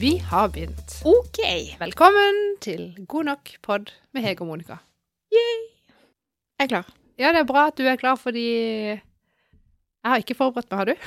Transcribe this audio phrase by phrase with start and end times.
[0.00, 0.92] Vi har begynt.
[1.04, 1.38] OK.
[1.80, 4.76] Velkommen til God nok pod med Hege og Monica.
[5.32, 5.58] Jeg
[6.60, 6.88] er klar.
[7.20, 9.00] Ja, det er bra at du er klar, fordi jeg
[10.04, 10.94] har ikke forberedt meg, har du?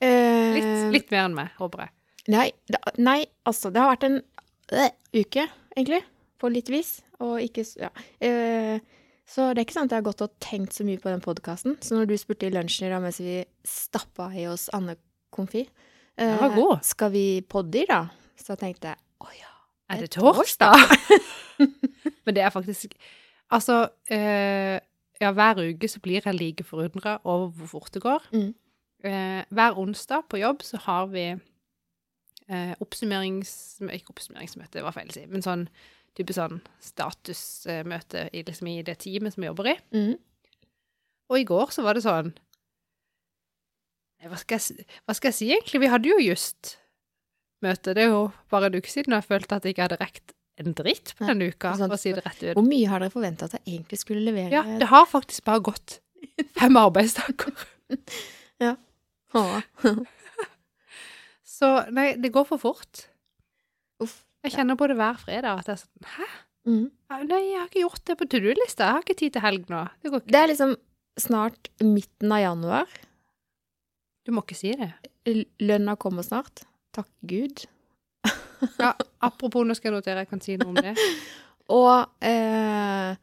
[0.00, 1.90] Eh, Litt, litt mer enn meg, håper jeg.
[2.32, 4.16] Nei, da, nei, altså, det har vært en
[4.76, 6.00] øh, uke, egentlig,
[6.40, 7.88] på litt vis, og ikke Ja.
[8.20, 8.80] Eh,
[9.30, 11.22] så det er ikke sant at jeg har gått og tenkt så mye på den
[11.24, 11.76] podkasten.
[11.84, 14.96] Så når du spurte i lunsjen i dag mens vi stappa i oss Anne
[16.20, 16.78] Konfi eh, god.
[16.84, 18.10] Skal vi podde i dag?
[18.36, 19.52] Så tenkte jeg å ja.
[19.90, 20.76] Er det torsdag?
[22.24, 22.94] Men det er faktisk
[23.50, 24.78] Altså, eh,
[25.20, 28.28] ja, hver uke så blir jeg like forundra over hvor fort det går.
[28.30, 28.52] Mm.
[29.02, 33.80] Eh, hver onsdag på jobb så har vi eh, oppsummerings...
[33.90, 35.66] Ikke oppsummeringsmøte, var feil å si, men sånn
[36.14, 39.76] type sånn statusmøte i, liksom, i det teamet som vi jobber i.
[39.98, 40.14] Mm.
[41.30, 42.30] Og i går så var det sånn
[44.28, 45.80] Hva skal jeg, hva skal jeg si, egentlig?
[45.80, 46.74] Vi hadde jo just
[47.64, 47.94] møte.
[47.96, 50.34] Det er jo bare en uke siden, og jeg følte at jeg ikke hadde rekt
[50.60, 52.52] en dritt på denne uka, for å si det rett ut.
[52.58, 54.52] Hvor mye har dere forventa at jeg egentlig skulle levere?
[54.52, 56.00] Ja, det har faktisk bare gått
[56.58, 57.54] fem arbeidsdager.
[58.60, 58.74] ja.
[61.46, 63.06] Så nei, det går for fort.
[64.04, 64.20] Uff.
[64.44, 66.28] Jeg kjenner på det hver fredag at jeg er sånn Hæ?
[66.68, 66.86] Mm.
[67.28, 68.86] Nei, jeg har ikke gjort det på to do-lista.
[68.86, 69.80] Jeg har ikke tid til helg nå.
[70.04, 70.12] Det.
[70.28, 70.74] Det er liksom
[71.20, 72.98] snart midten av januar.
[74.26, 74.92] Du må ikke si det.
[75.64, 76.64] Lønna kommer snart.
[76.94, 77.64] Takk Gud.
[78.76, 78.92] Ja,
[79.24, 80.92] apropos, nå skal jeg notere, jeg kan si noe om det.
[81.80, 83.14] Og eh,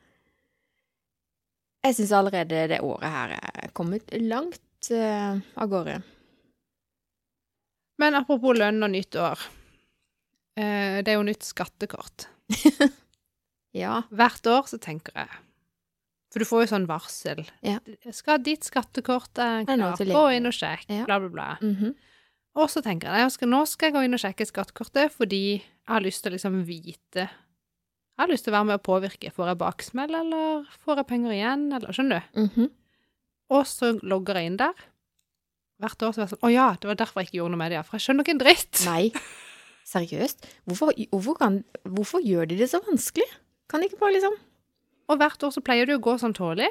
[1.86, 6.00] jeg syns allerede det året her er kommet langt eh, av gårde.
[8.02, 9.44] Men apropos lønn og nytt år.
[10.58, 12.30] Eh, det er jo nytt skattekort.
[13.78, 14.00] Ja.
[14.10, 15.30] Hvert år så tenker jeg
[16.38, 17.40] For du får jo sånn varsel.
[17.66, 17.80] Ja.
[18.14, 20.04] Skal ditt skattekort nå klart?
[20.06, 20.84] Gå inn og sjekk.
[20.86, 21.08] Ja.
[21.08, 21.48] Bla, bla, bla.
[21.58, 21.96] -hmm.
[22.62, 25.90] Og så tenker jeg, at nå skal jeg gå inn og sjekke skattekortet fordi jeg
[25.90, 29.32] har lyst til å liksom vite Jeg har lyst til å være med å påvirke.
[29.32, 32.42] Får jeg baksmell, eller får jeg penger igjen, eller Skjønner du?
[32.42, 32.70] Mhm.
[33.50, 34.74] Og så logger jeg inn der.
[35.80, 37.58] Hvert år så er jeg sånn Å ja, det var derfor jeg ikke gjorde noe
[37.58, 37.82] med det, ja.
[37.82, 38.86] For jeg skjønner ikke en dritt.
[38.86, 39.12] Nei.
[39.94, 40.46] Seriøst?
[40.66, 43.26] Hvorfor, hvorfor, kan, hvorfor gjør de det så vanskelig?
[43.70, 44.38] Kan de ikke bare liksom
[45.08, 46.70] Og hvert år så pleier det å gå sånn tålelig.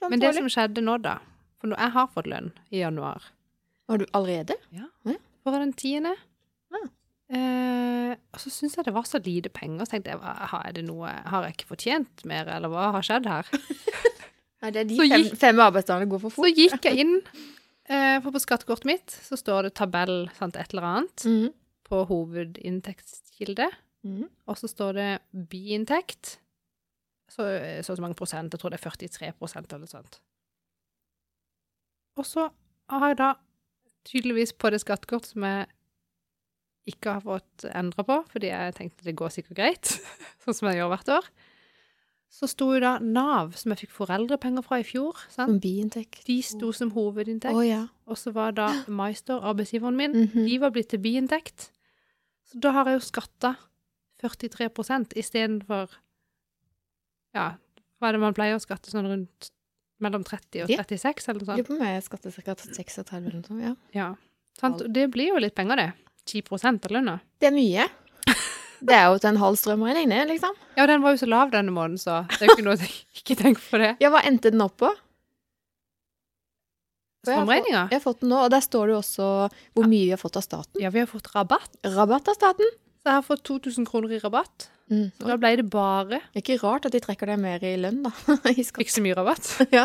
[0.00, 0.42] sånn Men det tålig?
[0.42, 1.18] som skjedde nå, da
[1.60, 3.22] For jeg har fått lønn i januar.
[3.88, 4.56] Har du allerede?
[4.72, 4.86] Ja.
[5.44, 6.14] For den tiende.
[6.74, 6.80] Ja.
[7.36, 9.84] Eh, og så syntes jeg det var så lite penger.
[9.86, 13.26] Så tenkte jeg, har, det noe, har jeg ikke fortjent mer, eller hva har skjedd
[13.30, 13.46] her?
[14.62, 16.46] Nei, det er de Så fem, gikk- fem arbeidsdagene går for fort.
[16.48, 17.14] Så gikk jeg inn,
[17.88, 21.52] eh, for på skattekortet mitt så står det tabell, sant, et eller annet, Mhm.
[21.86, 23.68] på hovedinntektskilde.
[24.06, 24.28] Mhm.
[24.48, 25.10] Og så står det
[25.50, 26.38] biinntekt.
[27.28, 27.42] Så,
[27.82, 28.52] så og så mange prosent.
[28.54, 30.20] Jeg tror det er 43% eller noe sånt.
[32.16, 32.46] Og så
[32.92, 33.32] har jeg da
[34.06, 35.66] tydeligvis på det skattekortet som jeg
[36.86, 39.90] ikke har fått endra på, fordi jeg tenkte det går sikkert greit,
[40.44, 41.28] sånn som jeg gjør hvert år,
[42.36, 45.56] så sto jo da Nav, som jeg fikk foreldrepenger fra i fjor, sant?
[45.56, 46.22] Som biinntekt.
[46.26, 47.54] de sto som hovedinntekt.
[47.58, 47.84] Oh, ja.
[48.06, 48.68] Og så var da
[49.02, 50.46] Meister, arbeidsgiveren min, Mhm.
[50.46, 51.70] de var blitt til biinntekt.
[52.46, 53.54] Så da har jeg jo skatta
[54.22, 55.90] 43% istedenfor
[57.36, 57.46] Ja,
[58.00, 59.50] hva er det man pleier å skatte sånn rundt
[60.04, 60.82] mellom 30 og Ja.
[60.82, 61.68] 36, eller noe sånt?
[61.68, 62.54] på om jeg skatter ca.
[62.56, 63.62] 36 eller noe sånt.
[63.64, 63.74] Ja.
[63.96, 64.08] Ja.
[64.60, 64.82] Sant?
[64.92, 65.92] Det blir jo litt penger, det.
[66.26, 67.20] 10% av lønna.
[67.40, 67.86] Det er mye.
[68.86, 70.52] Det er jo til en halv strømregning, det, liksom.
[70.76, 72.76] Ja, den var jo så lav denne måneden, så det er jo ikke noe
[73.16, 73.96] Ikke tenk på det.
[74.04, 74.90] Ja, hva endte den opp på?
[77.26, 77.86] Strømregninga?
[77.90, 79.28] Jeg har fått den nå, og der står det jo også
[79.74, 80.78] hvor mye vi har fått av staten.
[80.82, 81.72] Ja, vi har fått rabatt.
[81.96, 82.68] Rabatt av staten.
[83.06, 84.64] Så jeg har fått 2000 kroner i rabatt.
[84.90, 85.12] Mm.
[85.14, 87.76] Så da ble det bare Det er ikke rart at de trekker deg mer i
[87.78, 88.10] lønn, da.
[88.50, 88.64] I.
[88.66, 89.46] Ikke så mye rabatt.
[89.76, 89.84] Ja.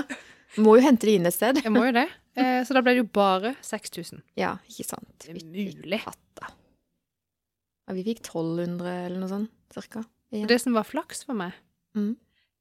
[0.57, 1.59] Må jo hente det inn et sted.
[1.61, 2.07] Jeg må jo det.
[2.33, 4.23] Eh, så da ble det jo bare 6000.
[4.41, 5.05] Ja, ikke sant.
[5.21, 6.01] Det er mulig.
[6.01, 10.01] Ja, vi fikk 1200 eller noe sånt, cirka.
[10.33, 11.53] Og det som var flaks for meg,
[11.93, 12.15] Mm.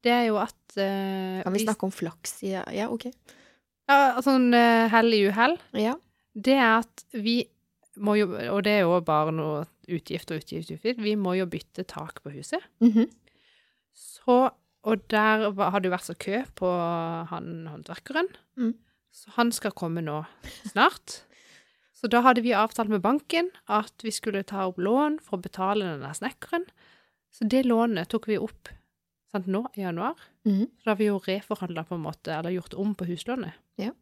[0.05, 2.43] det er jo at eh, Kan vi snakke om flaks?
[2.45, 3.09] Ja, ja ok.
[3.89, 5.57] Ja, sånn uh, hell i uhell.
[5.79, 5.97] Ja.
[6.37, 7.41] Det er at vi
[8.17, 11.01] jo Og det er jo bare noe utgift og utgift, utgift.
[11.03, 12.63] Vi må jo bytte tak på huset.
[12.81, 13.11] Mhm.
[13.95, 14.51] Så
[14.83, 16.69] Og der var, hadde jo vært så kø på
[17.29, 18.31] han håndverkeren.
[18.57, 18.75] Mm.
[19.13, 20.23] Så han skal komme nå
[20.65, 21.27] snart.
[21.93, 25.43] Så da hadde vi avtalt med banken at vi skulle ta opp lån for å
[25.45, 26.65] betale den der snekkeren.
[27.29, 28.71] Så det lånet tok vi opp
[29.31, 30.17] sant, nå i januar.
[30.49, 30.71] Mhm.
[30.79, 33.53] Så da har vi jo reforhandla på en måte, eller gjort om på huslånet.
[33.77, 33.93] Ja.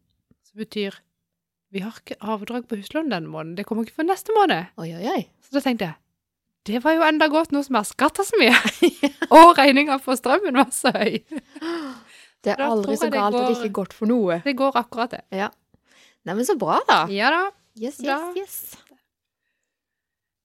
[0.45, 1.00] Så det betyr
[1.75, 3.56] vi har ikke avdrag på huslån denne måneden.
[3.59, 4.70] Det kommer ikke før neste måned.
[4.81, 5.23] Oi, oi, oi.
[5.44, 5.99] Så da tenkte jeg
[6.69, 8.56] det var jo enda godt nå som jeg har skatta så mye.
[9.38, 11.20] Og regninga på strømmen var så høy.
[12.44, 14.37] Det er aldri så galt går, at det ikke er godt for noe.
[14.44, 15.25] Det går akkurat det.
[15.35, 15.49] Ja.
[16.23, 16.99] Nei, men så bra, da.
[17.11, 17.41] Ja da.
[17.75, 18.59] Yes, yes, Da- yes.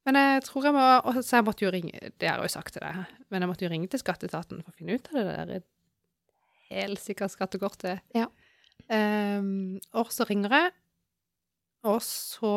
[0.08, 2.54] Men jeg tror jeg må og Så jeg måtte jo ringe Det har jeg jo
[2.58, 5.20] sagt til deg, men jeg måtte jo ringe til skatteetaten for å finne ut av
[5.22, 5.64] det der
[6.74, 8.02] Helt sikkert skattekortet.
[8.18, 8.26] Ja.
[8.90, 10.72] Um, og så ringer jeg,
[11.84, 12.54] og så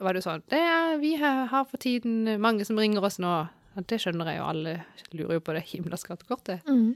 [0.00, 3.34] var det jo sånn det er, Vi har for tiden mange som ringer oss nå.
[3.76, 4.74] Det skjønner jeg jo, alle
[5.12, 6.64] lurer jo på det himla skattekortet.
[6.64, 6.94] Mm.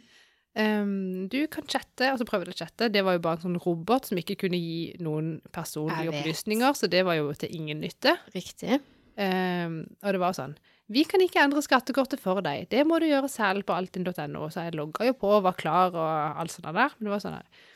[0.50, 2.88] Um, du kan chatte, og så prøvde jeg å chatte.
[2.90, 6.88] Det var jo bare en sånn robot som ikke kunne gi noen personlige opplysninger, så
[6.90, 8.16] det var jo til ingen nytte.
[8.34, 8.80] Riktig.
[9.20, 10.54] Um, og det var sånn
[10.88, 12.70] Vi kan ikke endre skattekortet for deg.
[12.72, 14.48] Det må du gjøre selv på altinn.no.
[14.50, 16.96] Så jeg logga jo på og var klar og alt sånt der.
[16.96, 17.68] Men det var sånn her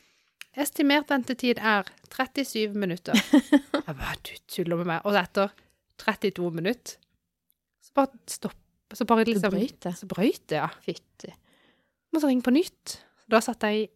[0.56, 3.16] Estimert ventetid er 37 minutter.
[3.86, 5.00] Jeg bare Du tuller med meg.
[5.08, 5.50] Og etter
[5.98, 6.98] 32 minutter
[7.84, 8.54] så bare stopp.
[8.94, 9.90] Så bare liksom brøyte.
[9.98, 10.68] Så brøyt det, ja.
[10.84, 11.32] Fytti.
[12.14, 13.00] Må så ringe på nytt.
[13.30, 13.90] Da satt jeg i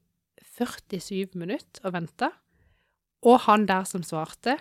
[0.59, 2.33] 47 minutter og venta.
[3.23, 4.57] Og han der som svarte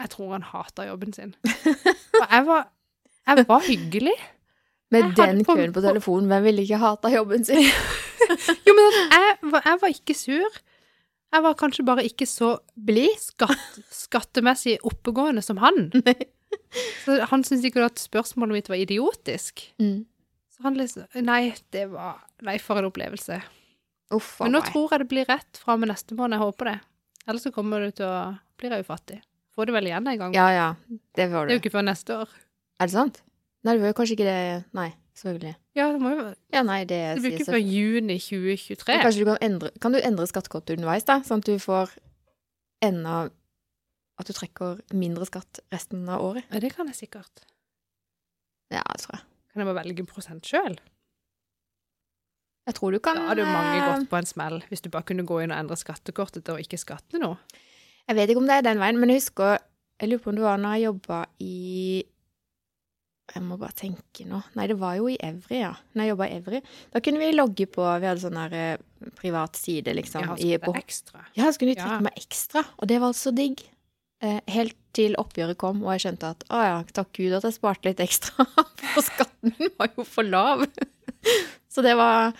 [0.00, 1.34] Jeg tror han hata jobben sin.
[2.20, 2.68] Og jeg var,
[3.28, 4.14] jeg var hyggelig.
[4.94, 7.62] Med den på- på telefonen, hvem ville ikke hata jobben sin?
[8.66, 10.58] Jo, men jeg var, jeg var ikke sur.
[11.36, 13.16] Jeg var kanskje bare ikke så Blid?
[13.20, 15.90] skatt, skattemessig oppegående som han.
[17.04, 19.62] Så han syntes ikke at spørsmålet mitt var idiotisk.
[19.82, 20.04] Mm.
[20.54, 23.38] Så han liksom Nei, det var Nei, for en opplevelse.
[24.14, 24.70] Uff Men nå meg.
[24.70, 26.36] tror jeg det blir rett fra og med neste måned.
[26.38, 26.76] Jeg håper det.
[27.26, 28.18] Ellers så kommer du til å
[28.56, 29.18] blir jeg ufattig.
[29.56, 30.36] Får det vel igjen en gang.
[30.36, 30.68] Ja, ja.
[31.16, 31.48] Det får du.
[31.50, 32.30] Det er jo ikke før neste år.
[32.80, 33.18] Er det sant?
[33.66, 34.38] Nei, det var jo kanskje ikke det
[34.78, 35.54] Nei, selvfølgelig.
[35.76, 38.92] Ja, det må jo Ja, nei, det Det blir ikke før juni 2023.
[38.92, 41.20] Men Kanskje du kan endre Kan du endre skattekortet underveis, da?
[41.26, 41.94] Sånn at du får
[42.84, 43.30] enda
[44.20, 46.44] At du trekker mindre skatt resten av året?
[46.52, 47.44] Ja, det kan jeg sikkert.
[48.72, 49.24] Ja, det tror jeg.
[49.52, 50.78] Kan jeg bare velge en prosent sjøl?
[52.66, 54.90] Jeg tror du kan Da hadde jo mange eh, gått på en smell, hvis du
[54.90, 57.38] bare kunne gå inn og endre skattekortet å ikke skatte noe.
[58.08, 59.58] Jeg vet ikke om det er den veien, men jeg husker
[60.00, 62.04] Jeg lurer på om det var når jeg jobba i
[63.34, 64.38] Jeg må bare tenke nå.
[64.54, 65.72] Nei, det var jo i Evry, ja.
[65.94, 66.60] Når jeg jobba i Evry.
[66.94, 70.22] Da kunne vi logge på Vi hadde sånn her eh, privat side, liksom.
[70.22, 71.24] Ja, så det er ekstra.
[71.34, 72.00] ja, så kunne vi trekke Ja.
[72.06, 73.64] meg ekstra, og det var så digg.
[74.22, 77.52] Eh, helt til oppgjøret kom, og jeg skjønte at å ja, takk Gud at jeg
[77.58, 78.46] sparte litt ekstra,
[78.94, 80.62] for skatten min var jo for lav.
[81.68, 82.32] så det var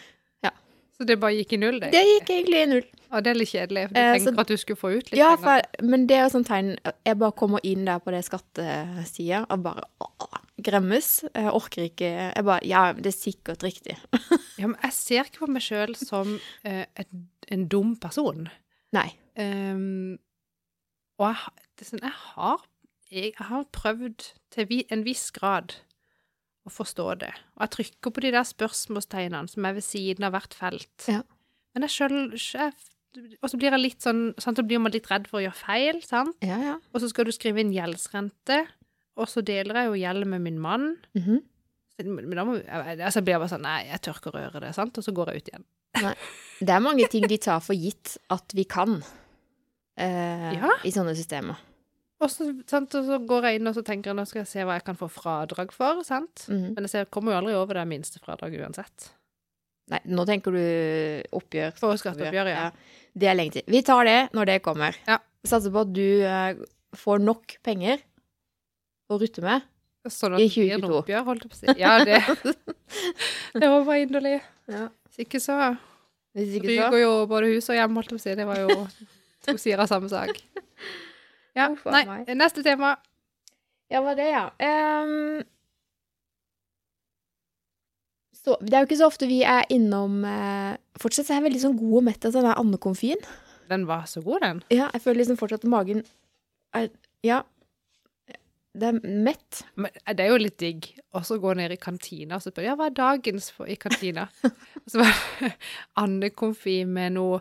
[0.47, 0.51] Ja.
[0.97, 1.91] Så det bare gikk i null, det?
[1.93, 2.87] Det gikk egentlig i null.
[3.11, 5.11] Ja, det er litt kjedelig, for du Eh, tenker så- at du skulle få ut
[5.11, 5.63] litt Ja, penger.
[5.81, 9.45] Ja, men det er jo sånn tegn Jeg bare kommer inn der på det skattesida
[9.51, 11.11] og bare åh, gremmes.
[11.31, 13.99] Jeg orker ikke Jeg bare Ja, det er sikkert riktig.
[14.61, 17.11] Ja, men jeg ser ikke på meg sjøl som eh, et,
[17.53, 18.47] en dum person.
[18.97, 19.11] Nei.
[19.37, 20.17] Um,
[21.21, 22.65] og jeg, sånn, jeg, har,
[23.13, 25.77] jeg har prøvd til vi, en viss grad
[26.67, 27.33] å forstå det.
[27.57, 31.09] Og jeg trykker på de der spørsmålstegnene som er ved siden av hvert felt.
[31.11, 31.23] Ja.
[31.77, 32.19] Men jeg sjøl
[33.43, 35.57] Og så blir jeg litt sånn sant, så blir man litt redd for å gjøre
[35.61, 36.37] feil, sant?
[36.45, 36.75] Ja, ja.
[36.93, 38.59] Og så skal du skrive inn gjeldsrente,
[39.17, 40.97] og så deler jeg jo gjeld med min mann.
[41.17, 41.43] Mhm.
[41.97, 44.61] Men da må, jeg, altså blir jeg bare sånn Nei, jeg tør ikke å røre
[44.61, 44.99] det, sant?
[45.01, 45.63] Og så går jeg ut igjen.
[46.61, 48.99] Det er mange ting de tar for gitt at vi kan
[49.97, 50.75] eh, Ja.
[50.85, 51.57] i sånne systemer.
[52.21, 54.49] Og så, sant, og så går jeg inn og så tenker jeg, nå skal jeg
[54.51, 56.45] se hva jeg kan få fradrag for, sant?
[56.49, 56.75] Mhm.
[56.77, 59.09] Men jeg ser, kommer jo aldri over det minste fradraget uansett.
[59.93, 60.63] Nei, nå tenker du
[61.39, 61.77] oppgjør.
[61.79, 62.71] For skatteoppgjør, ja.
[63.17, 63.65] Det er lenge til.
[63.71, 64.97] Vi tar det når det kommer.
[65.07, 65.17] Ja.
[65.47, 66.57] Satser på at du eh,
[66.99, 68.03] får nok penger
[69.11, 69.67] å rutte med.
[70.07, 70.83] Sånn I det 2022.
[70.85, 71.75] noe oppgjør, holdt på å si.
[71.81, 72.21] Ja, det,
[73.61, 74.37] det var bare inderlig.
[74.71, 74.87] Ja.
[75.09, 75.57] Hvis ikke så
[76.37, 78.37] Hvis ikke så ryker jo både hus og hjem, holdt på å si.
[78.39, 78.77] Det var jo
[79.47, 80.39] to sider av samme sak.
[81.57, 82.31] Ja, Uff nei, meg.
[82.39, 82.95] neste tema.
[83.91, 84.45] Ja, var det, ja.
[84.61, 85.43] Um,
[88.35, 91.47] så, det er jo ikke så ofte vi er innom uh, Fortsatt så er jeg
[91.49, 93.29] veldig sånn god og mett av den der.
[93.71, 94.63] Den var så god, den.
[94.75, 96.05] Ja, jeg føler liksom fortsatt at magen
[96.77, 96.91] er
[97.27, 97.43] Ja.
[98.77, 99.63] Det er mett.
[99.81, 102.53] Men eh, det er jo litt digg å så gå ned i kantina og så
[102.53, 104.27] spørre ja, hva er dagens for, i kantina.
[104.83, 105.53] og så var det
[106.05, 107.41] andekomfi med noe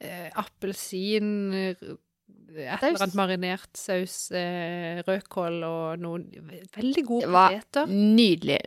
[0.00, 1.30] eh, appelsin,
[2.50, 6.26] et eller annet marinert saus, eh, rødkål og noen
[6.74, 7.86] veldig gode poteter.
[7.86, 8.60] Det var nydelig.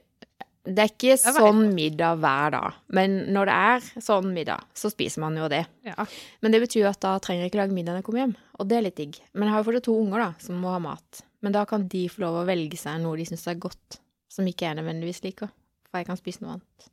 [0.64, 4.88] Det er ikke det sånn middag hver dag, men når det er sånn middag, så
[4.94, 5.66] spiser man jo det.
[5.84, 6.06] Ja.
[6.40, 8.36] Men det betyr jo at da trenger jeg ikke lage middag når jeg kommer hjem,
[8.56, 9.20] og det er litt digg.
[9.34, 11.24] Men jeg har jo fortsatt to unger da, som må ha mat.
[11.44, 14.00] Men da kan de få lov å velge seg noe de syns er godt,
[14.32, 15.52] som ikke jeg nødvendigvis liker.
[15.90, 16.88] For jeg kan spise noe annet.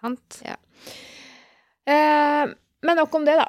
[0.00, 0.38] Sant?
[1.86, 2.44] Eh,
[2.86, 3.48] men nok om det, da.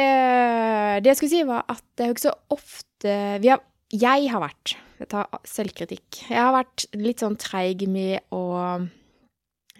[0.00, 3.64] Eh, det jeg skulle si, var at det er jo ikke så ofte vi har,
[3.90, 6.20] Jeg har vært Jeg tar selvkritikk.
[6.28, 8.44] Jeg har vært litt sånn treig med å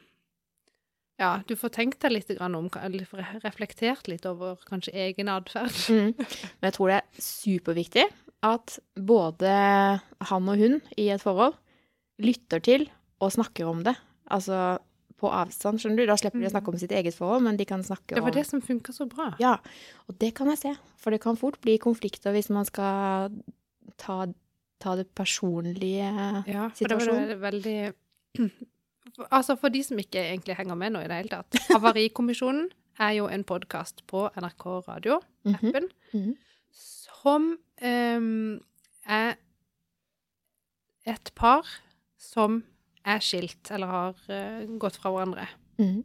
[1.21, 3.05] Ja, du får tenkt deg litt om Eller
[3.43, 5.75] reflektert litt over kanskje egen atferd.
[5.93, 6.13] Mm.
[6.17, 8.07] Men jeg tror det er superviktig
[8.43, 9.51] at både
[10.29, 11.55] han og hun i et forhold
[12.23, 12.89] lytter til
[13.23, 13.95] og snakker om det.
[14.33, 14.79] Altså
[15.23, 16.09] på avstand, skjønner du.
[16.09, 18.25] Da slipper de å snakke om sitt eget forhold, men de kan snakke om Det
[18.25, 19.29] var om det som funka så bra.
[19.39, 19.55] Ja,
[20.09, 20.73] og det kan jeg se.
[20.99, 23.31] For det kan fort bli konflikter hvis man skal
[24.01, 24.17] ta,
[24.83, 26.11] ta det personlige
[26.49, 27.77] Ja, for det var det veldig
[29.29, 31.57] Altså, for de som ikke egentlig henger med nå i det hele tatt.
[31.69, 36.35] Havarikommisjonen er jo en podkast på NRK Radio-appen Mhm, mhm.
[36.71, 38.61] som um,
[39.05, 39.35] er
[41.05, 41.67] et par
[42.17, 42.63] som
[43.05, 45.47] er skilt, eller har uh, gått fra hverandre.
[45.77, 46.03] Mhm.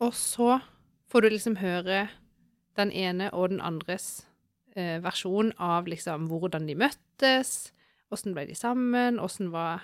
[0.00, 0.60] Og så
[1.08, 2.08] får du liksom høre
[2.76, 4.26] den ene og den andres
[4.76, 7.72] uh, versjon av liksom hvordan de møttes,
[8.12, 9.82] åssen ble de sammen, åssen var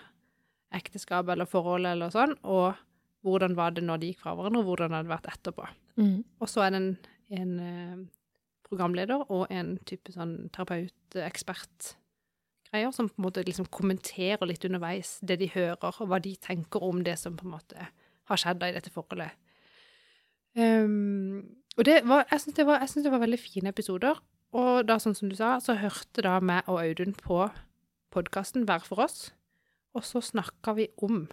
[0.76, 2.74] ekteskapet eller forhold eller sånn, og
[3.22, 5.64] hvordan var det når de gikk fra hverandre, og hvordan hadde det vært etterpå.
[6.00, 6.18] Mm.
[6.42, 6.92] Og så er det en,
[7.38, 7.98] en eh,
[8.66, 15.36] programleder og en type sånn terapeut-ekspert-greier, som på en måte liksom kommenterer litt underveis det
[15.42, 17.78] de hører, og hva de tenker om det som på en måte
[18.30, 19.32] har skjedd da i dette forholdet.
[20.52, 21.38] Um,
[21.78, 22.64] og det var, jeg syns det,
[23.06, 24.14] det var veldig fine episoder.
[24.52, 27.38] Og da, sånn som du sa, så hørte da meg og Audun på
[28.12, 29.30] podkasten hver for oss.
[29.94, 31.26] Og så snakka vi om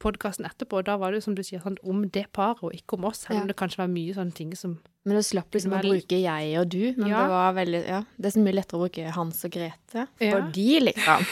[0.00, 0.78] podkasten etterpå.
[0.80, 3.04] og Da var det jo som du sier, sånn, om det paret, og ikke om
[3.10, 3.26] oss.
[3.26, 3.46] Selv Ja.
[3.46, 6.68] det kanskje var mye sånne ting som Men du slapp liksom å bruke jeg og
[6.68, 7.22] du, men Ja.
[7.22, 10.08] det var veldig Ja, det er så mye lettere å bruke Hans og Grete.
[10.18, 10.40] For Ja.
[10.50, 11.26] de, liksom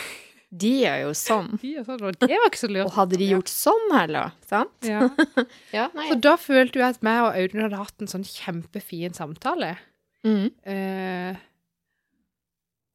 [0.51, 1.61] De er jo sånn.
[1.61, 2.87] De gjør sånn, og det var ikke så lurt.
[2.87, 4.71] Og hadde de gjort sånn heller, sant?
[4.83, 5.01] ja.
[5.75, 6.09] Ja, nei.
[6.11, 9.77] Så da følte jeg at meg og Audun hadde hatt en sånn kjempefin samtale.
[10.25, 10.51] Mm.
[10.65, 11.37] Eh,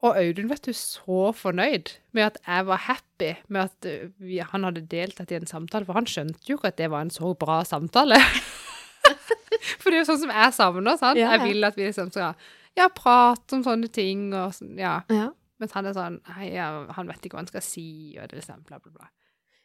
[0.03, 4.41] og Audun, vet du, så fornøyd med at jeg var happy med at eh, vi,
[4.43, 7.13] han hadde deltatt i en samtale, for han skjønte jo ikke at det var en
[7.13, 8.19] så bra samtale.
[9.79, 11.19] for det er jo sånn som jeg savner, sant?
[11.19, 11.37] Ja, ja.
[11.39, 12.35] Jeg vil at vi liksom skal
[12.75, 14.99] ja, prate om sånne ting, og sånn, ja.
[15.13, 15.29] Ja.
[15.61, 16.67] Mens han er sånn, hei, ja,
[16.97, 19.11] han vet ikke hva han skal si, og det liksom bla, bla, bla.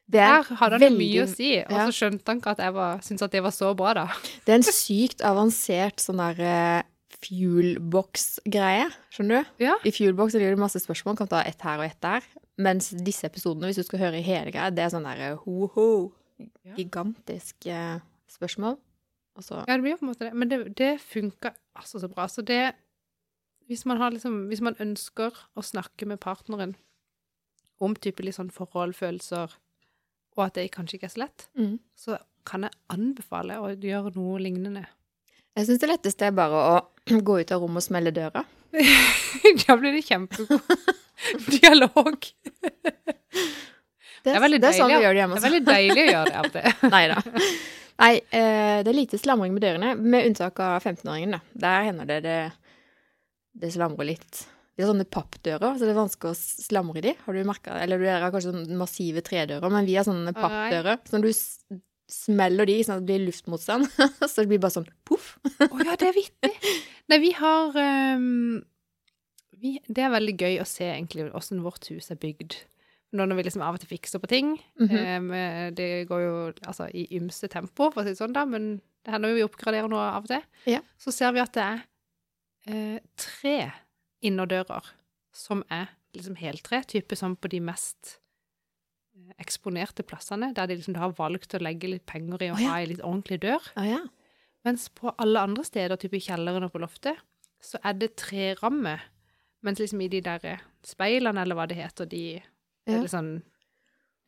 [0.08, 2.72] Er Der hadde han veldig- mye å si, og så skjønte han ikke at jeg
[2.78, 4.06] var, syntes at det var så bra, da.
[4.46, 6.82] Det er en sykt avansert sånn der eh,
[7.24, 9.64] fuelbox-greie, skjønner du?
[9.66, 9.76] Ja.
[9.86, 12.26] I fuelbox er det det masse spørsmål, kan ta ett her og ett der.
[12.58, 15.40] Mens disse episodene, hvis du skal høre i hele greia, det er sånn der eh,
[15.44, 15.88] ho-ho,
[16.78, 17.98] gigantisk eh,
[18.30, 18.78] spørsmål.
[19.42, 20.34] Så Ja, det blir jo på en måte det.
[20.34, 22.26] Men det, det funka altså så bra.
[22.30, 22.72] Så det
[23.68, 26.72] hvis man, har liksom, hvis man ønsker å snakke med partneren
[27.84, 29.52] om type litt sånn forhold, følelser,
[30.38, 31.74] og at det kanskje ikke er så lett, mm.
[31.98, 32.16] så
[32.48, 34.86] kan jeg anbefale å gjøre noe lignende.
[35.58, 36.78] Jeg syns det letteste er bare å
[37.28, 38.44] gå ut av rommet og smelle døra.
[39.64, 40.60] da blir det kjempegod
[41.54, 42.28] dialog.
[44.24, 46.28] Det er veldig det er sånn vi gjør det Det er veldig deilig å gjøre
[46.28, 46.72] det av og.
[46.94, 47.18] Nei da.
[47.98, 51.40] Nei, eh, det er lite slamring med dørene, med unntak av 15-åringen, da.
[51.66, 52.38] Der hender det det,
[53.58, 54.44] det slamrer litt.
[54.78, 57.14] De har sånne pappdører, så det er vanskelig å slamre i de.
[57.24, 61.00] Har du merka Eller dere har kanskje sånne massive tredører, men vi har sånne pappdører.
[61.10, 61.30] Når du
[62.08, 63.86] smeller de, sånn at det blir luftmotstand,
[64.30, 65.34] så det blir bare sånn poff.
[65.44, 66.52] Å ja, det er vittig.
[67.12, 68.58] Nei, vi har um,
[69.60, 72.56] vi, Det er veldig gøy å se egentlig åssen vårt hus er bygd.
[73.16, 74.56] Nå når vi liksom av og til fikser på ting.
[74.80, 75.16] Mm -hmm.
[75.16, 78.80] um, det går jo altså i ymse tempo, for å si det sånn, da, men
[79.04, 80.42] det hender jo vi oppgraderer noe av og til.
[80.66, 80.80] Ja.
[80.98, 81.78] Så ser vi at det er
[82.68, 83.72] uh, tre
[84.22, 84.84] innerdører
[85.32, 88.18] som er liksom heltre, type som på de mest
[89.38, 92.72] eksponerte plassene, der de liksom har valgt å legge litt penger i å oh, ja.
[92.72, 93.70] ha ei litt ordentlig dør.
[93.76, 94.00] Oh, ja.
[94.66, 97.20] Mens på alle andre steder, type i kjelleren og på loftet,
[97.62, 98.98] så er det treramme.
[99.66, 102.42] Mens liksom i de der speilene, eller hva det heter, de Ja.
[102.94, 103.42] er litt sånn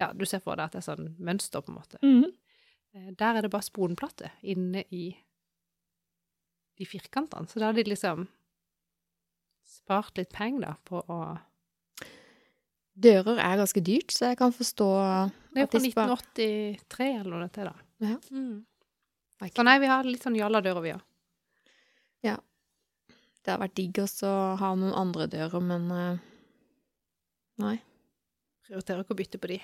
[0.00, 1.98] Ja, du ser for deg at det er sånn mønster, på en måte.
[2.02, 3.16] Mm -hmm.
[3.16, 5.14] Der er det bare sponplate inne i
[6.78, 7.46] de firkantene.
[7.46, 8.28] Så da har de liksom
[9.64, 11.38] spart litt penger, da, på å
[13.00, 14.88] Dører er ganske dyrt, så jeg kan forstå
[15.54, 17.86] Det er jo fra 1983 eller noe til, da.
[18.04, 18.16] Ja.
[18.30, 18.58] Mm.
[19.40, 21.06] Vet Så nei, vi har litt sånn jalla-dører, vi òg.
[23.40, 26.26] Det har vært digg også å ha noen andre dører, men eh,
[27.60, 27.76] Nei.
[28.66, 29.56] Prioriterer ikke å bytte på de.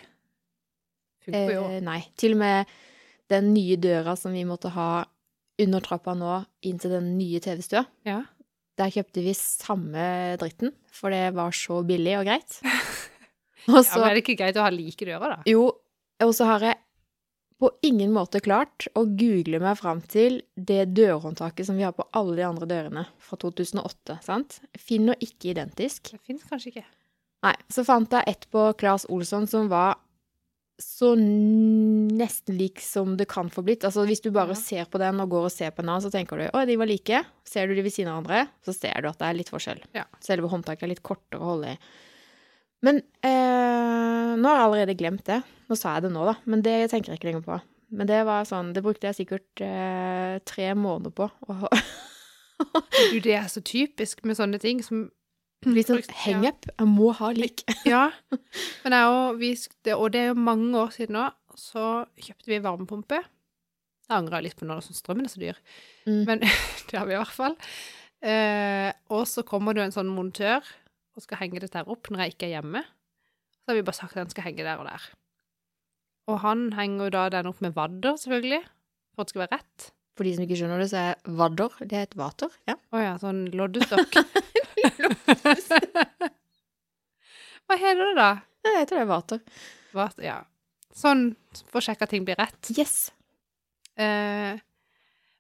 [1.26, 1.66] Funker jo.
[1.70, 2.00] Eh, nei.
[2.18, 2.72] Til og med
[3.32, 5.04] den nye døra som vi måtte ha
[5.62, 6.38] under trappa nå,
[6.68, 8.22] inn til den nye TV-stua, Ja.
[8.76, 12.58] der kjøpte vi samme dritten, for det var så billig og greit.
[13.72, 15.38] Og ja, men er det ikke greit å ha like dører, da?
[15.50, 15.66] Jo,
[16.24, 16.78] og så har jeg
[17.56, 22.04] på ingen måte klart å google meg fram til det dørhåndtaket som vi har på
[22.16, 24.58] alle de andre dørene fra 2008, sant?
[24.76, 26.12] Finner ikke identisk.
[26.12, 26.84] Det fins kanskje ikke.
[27.46, 29.96] Nei, så fant jeg et på Claes Olsson som var
[30.76, 33.84] så nesten lik som det kan få blitt.
[33.88, 34.60] Altså hvis du bare Ja.
[34.60, 36.76] ser på den og går og ser på en annen, så tenker du å, de
[36.76, 37.24] var like.
[37.44, 39.80] Ser du de ved siden av hverandre, så ser du at det er litt forskjell.
[39.94, 40.04] Ja.
[40.20, 41.78] Selve håndtaket er litt kortere å holde i.
[42.84, 45.40] Men eh, nå har jeg allerede glemt det.
[45.70, 47.56] Nå sa jeg det nå, da, men det tenker jeg ikke lenger på.
[47.96, 51.28] Men det var sånn, det brukte jeg sikkert eh, tre måneder på.
[53.12, 55.06] Du, det er så typisk med sånne ting som
[55.66, 56.66] Litt sånn hang-up.
[56.76, 57.64] Jeg må ha lik.
[57.88, 58.10] Ja.
[58.84, 59.50] Men jeg og, vi,
[59.96, 61.24] og det er jo mange år siden nå,
[61.58, 63.22] så kjøpte vi varmepumpe.
[64.06, 65.62] Jeg angrer litt på når sånn strømmen er så dyr,
[66.06, 66.20] Mm.
[66.28, 66.42] men
[66.86, 67.56] det har vi i hvert fall.
[68.22, 70.62] Eh, og så kommer det jo en sånn montør
[71.16, 72.82] og skal henge dette her opp når jeg ikke er hjemme.
[73.56, 75.02] Så har vi bare sagt at den skal henge der og der.
[76.30, 78.62] Og han henger jo da den opp med vadder, selvfølgelig,
[79.14, 79.86] for at det skal være rett.
[80.16, 82.52] For de som ikke skjønner det, så er vadder det er et vater.
[82.68, 82.76] Ja.
[82.94, 84.16] Å ja, sånn loddestokk.
[87.66, 88.30] Hva heter det da?
[88.66, 89.42] Jeg heter det vater.
[89.96, 90.38] vater ja.
[90.96, 91.28] Sånn
[91.66, 92.70] for å sjekke at ting blir rett.
[92.72, 93.10] Yes.
[94.00, 94.56] Eh,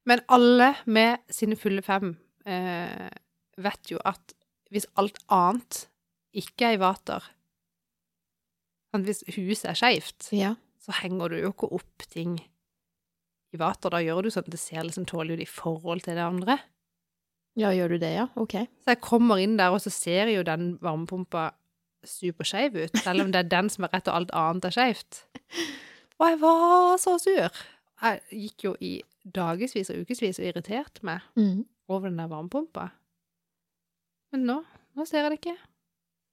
[0.06, 2.12] men alle med sine fulle fem
[2.46, 3.08] eh,
[3.64, 4.36] vet jo at
[4.70, 5.86] hvis alt annet
[6.36, 7.22] ikke er i vater
[8.96, 10.54] Hvis huset er skeivt, Ja.
[10.80, 12.38] så henger du jo ikke opp ting
[13.52, 13.90] i vater.
[13.90, 16.58] Da gjør du sånn at det ser liksom tålelig ut i forhold til det andre.
[17.56, 18.26] Ja, gjør du det, ja?
[18.36, 18.52] Ok.
[18.84, 21.50] Så jeg kommer inn der, og så ser jo den varmepumpa
[22.04, 25.24] superskeiv ut, selv om det er den som er rett og alt annet er skeivt.
[26.20, 27.50] Og jeg var så sur.
[28.02, 29.02] Jeg gikk jo i
[29.34, 31.66] dagevis og ukevis og irriterte meg Mm.
[31.88, 32.90] over den der varmepumpa.
[34.34, 34.60] Men nå,
[34.96, 35.56] nå ser jeg det ikke.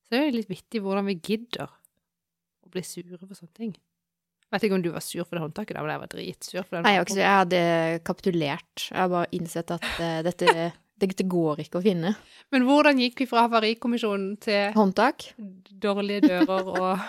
[0.03, 3.73] Så det er jo litt vittig hvordan vi gidder å bli sure for sånne ting.
[3.73, 6.61] Jeg vet ikke om du var sur for det håndtaket, da, men jeg var dritsur
[6.61, 6.83] for det.
[6.85, 7.61] Nei, jeg, jeg hadde
[8.05, 8.85] kapitulert.
[8.91, 10.67] Jeg har bare innsett at uh, dette,
[11.01, 12.13] dette går ikke å finne.
[12.53, 15.31] Men hvordan gikk vi fra Havarikommisjonen til Håndtak?
[15.83, 17.07] dårlige dører og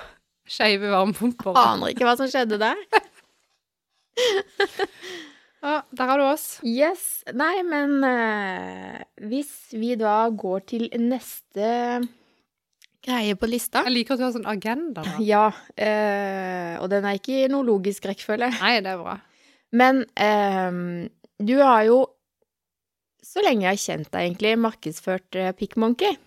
[0.49, 1.53] skeive varmepumper?
[1.61, 2.81] Aner ikke hva som skjedde der.
[5.65, 6.45] Ja, der har du oss.
[6.67, 7.23] Yes.
[7.33, 9.01] Nei, men uh,
[9.31, 12.03] hvis vi da går til neste
[13.05, 15.17] greie på lista Jeg liker at du har sånn agenda Da.
[15.25, 18.51] Ja, Uh, og den er ikke i noe logisk rekkefølge.
[18.61, 19.17] Nei, det er bra.
[19.75, 21.09] Men uh,
[21.41, 21.99] du har jo,
[23.25, 26.15] så lenge jeg har kjent deg egentlig, markedsført PickMonkey.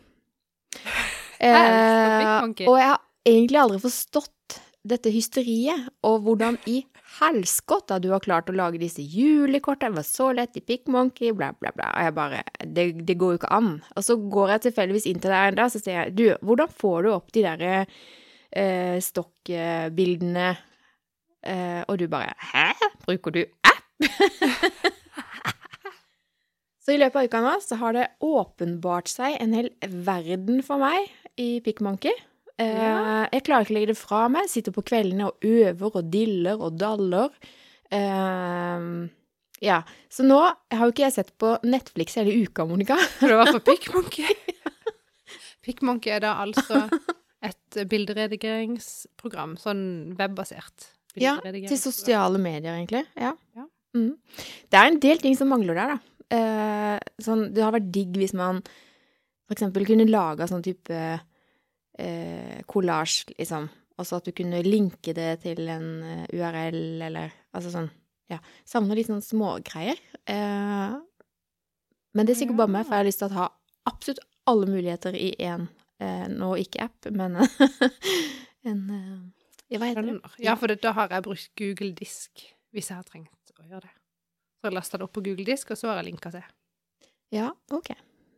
[1.38, 6.82] elsker og jeg har egentlig aldri forstått dette hysteriet, og hvordan i
[7.17, 9.95] helskotta du har klart å lage disse julekortene.
[9.95, 11.89] Det var så lett i Pikkmonkey, bla, bla, bla.
[11.93, 13.73] Og jeg bare det, det går jo ikke an.
[13.95, 16.73] Og så går jeg tilfeldigvis inn til deg en dag, så sier jeg du, hvordan
[16.84, 20.49] får du opp de derre eh, stokkbildene?
[21.47, 22.71] Eh, og du bare Hæ?
[23.06, 23.84] Bruker du app?
[26.84, 30.82] så i løpet av uka nå så har det åpenbart seg en hel verden for
[30.82, 31.08] meg
[31.39, 32.13] i PickMonkey.
[32.58, 33.28] Eh, Ja.
[33.32, 34.50] Jeg klarer ikke å legge det fra meg.
[34.50, 37.30] Sitter på kveldene og øver og diller og daller.
[37.91, 39.10] Eh,
[39.62, 39.82] ja.
[40.10, 42.98] Så nå har jo ikke jeg sett på Netflix hele uka, Monica.
[43.20, 44.36] For det var på Pikkmonkey?
[45.67, 46.86] Pikkmonkey er da altså
[47.43, 49.82] et bilderedigeringsprogram, sånn
[50.17, 50.91] webbasert.
[51.17, 53.04] Ja, til sosiale medier, egentlig.
[53.17, 53.32] Ja.
[53.58, 53.65] Ja.
[53.98, 54.13] Mm.
[54.70, 56.13] Det er en del ting som mangler der, da.
[56.38, 58.60] Eh, sånn, det har vært digg hvis man
[59.48, 60.98] for eksempel kunne laga sånn type
[62.00, 63.70] eh, collage, liksom.
[63.98, 67.90] Altså at du kunne linke det til en eh, URL, eller altså sånn
[68.30, 68.42] Ja.
[68.68, 70.00] Savner litt sånn smågreier.
[70.28, 70.98] Eh,
[72.18, 73.48] men det er sikkert bare meg, for jeg har lyst til å ha
[73.88, 74.20] absolutt
[74.52, 75.68] alle muligheter i én,
[76.04, 77.38] eh, nå ikke app, men
[78.68, 80.18] en, eh, Ja, hva heter det?
[80.44, 82.44] Ja, for det, da har jeg brukt Google Disk
[82.76, 83.94] hvis jeg har trengt å gjøre det.
[84.58, 86.46] Så jeg lasta det opp på Google Disk, og så har jeg linka til.
[87.36, 87.92] Ja, ok.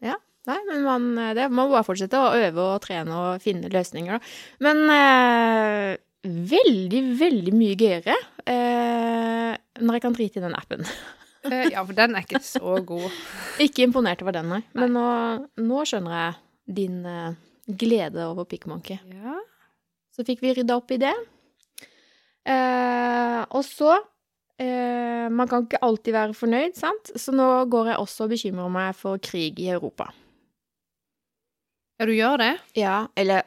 [0.05, 0.15] Ja.
[0.47, 3.69] Nei, men man, eh, det, man må bare fortsette å øve og trene og finne
[3.73, 4.33] løsninger, da.
[4.65, 8.15] Men eh, veldig, veldig mye gøyere
[8.49, 10.85] eh, når jeg kan drite i den appen.
[11.47, 13.05] Eh, Ja, for den er ikke så god.
[13.65, 14.61] Ikke imponert over den, nei.
[14.75, 15.05] Men nå,
[15.63, 17.37] nå skjønner jeg din eh,
[17.69, 18.99] glede over pikkmonkey.
[19.15, 19.37] Ja.
[20.15, 21.13] Så fikk vi rydda opp i det.
[22.49, 23.91] Eh, og så
[24.59, 27.11] eh, Man kan ikke alltid være fornøyd, sant?
[27.19, 30.09] Så nå går jeg også og bekymrer meg for krig i Europa.
[31.99, 32.53] Ja, du gjør det?
[32.79, 33.43] Ja, eller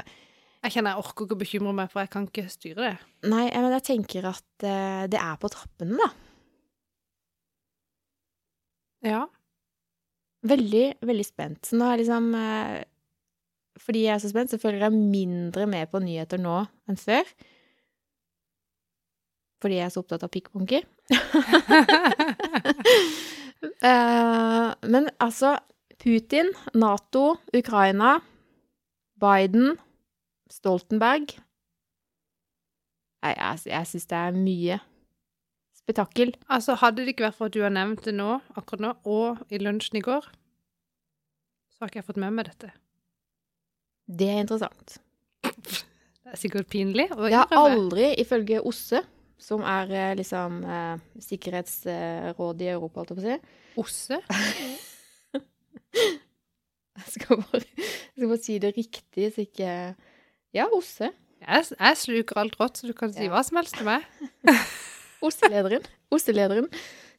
[0.63, 2.97] Jeg kjenner jeg orker ikke å bekymre meg, for jeg kan ikke styre det.
[3.33, 6.11] Nei, men jeg tenker at uh, det er på trappene, da.
[9.03, 9.23] Ja.
[10.47, 11.67] Veldig, veldig spent.
[11.67, 12.79] Så nå er liksom uh,
[13.83, 17.27] Fordi jeg er så spent, så følger jeg mindre med på nyheter nå enn før.
[19.63, 20.83] Fordi jeg er så opptatt av pikkmonkey.
[23.83, 25.57] uh, men altså
[26.03, 28.21] Putin, Nato, Ukraina,
[29.23, 29.77] Biden,
[30.51, 31.37] Stoltenberg
[33.23, 34.81] Nei, jeg, jeg syns det er mye
[35.83, 36.33] spetakkel.
[36.51, 39.53] altså, hadde det ikke vært for at du har nevnt det nå, akkurat nå, og
[39.53, 40.27] i lunsjen i går,
[41.71, 42.73] så har ikke jeg fått med meg dette.
[44.11, 44.99] Det er interessant.
[45.43, 49.03] Det er sikkert pinlig å Jeg har aldri, ifølge OSSE,
[49.43, 53.39] som er eh, liksom eh, sikkerhetsrådet i Europa, holdt jeg på å si
[53.83, 54.19] Osse?
[57.03, 59.69] Jeg skal bare, jeg skal bare si det riktig, så ikke
[60.53, 61.09] Ja, OSSE.
[61.43, 63.31] Jeg, jeg sluker alt rått, så du kan si Ja.
[63.33, 64.05] hva som helst til meg.
[65.25, 65.87] OSSE-lederen.
[66.13, 66.69] OSSE-lederen.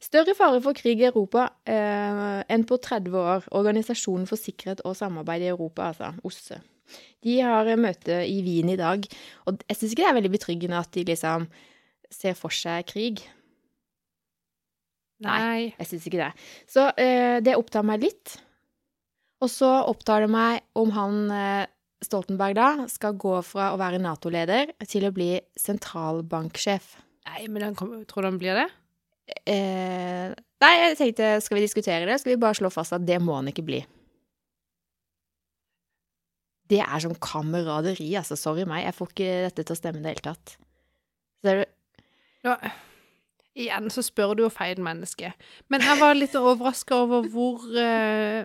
[0.04, 3.46] Større fare for krig i Europa eh, enn på 30 år.
[3.56, 6.60] Organisasjonen for sikkerhet og samarbeid i Europa, altså OSSE.
[7.24, 9.06] De har møte i Wien i dag,
[9.48, 11.46] og jeg syns ikke det er veldig betryggende at de liksom
[12.12, 13.24] ser for seg krig.
[15.24, 15.72] Nei.
[15.78, 16.32] Jeg syns ikke det.
[16.70, 18.36] Så eh, det opptar meg litt.
[19.44, 21.66] Og så opptar det meg om han eh,
[22.04, 26.94] Stoltenberg da skal gå fra å være Nato-leder til å bli sentralbanksjef.
[27.28, 28.66] Nei, men han kom, tror du han blir det?
[29.48, 30.32] Eh,
[30.64, 32.18] nei, jeg tenkte, skal vi diskutere det?
[32.20, 33.82] Skal vi bare slå fast at det må han ikke bli?
[36.72, 38.36] Det er som kameraderi, altså.
[38.40, 40.56] Sorry meg, jeg får ikke dette til å stemme i det hele tatt.
[41.40, 41.70] Så det
[42.44, 42.58] Ja.
[43.54, 45.28] Igjen så spør du jo feil menneske.
[45.70, 48.42] Men jeg var litt overraska over hvor eh,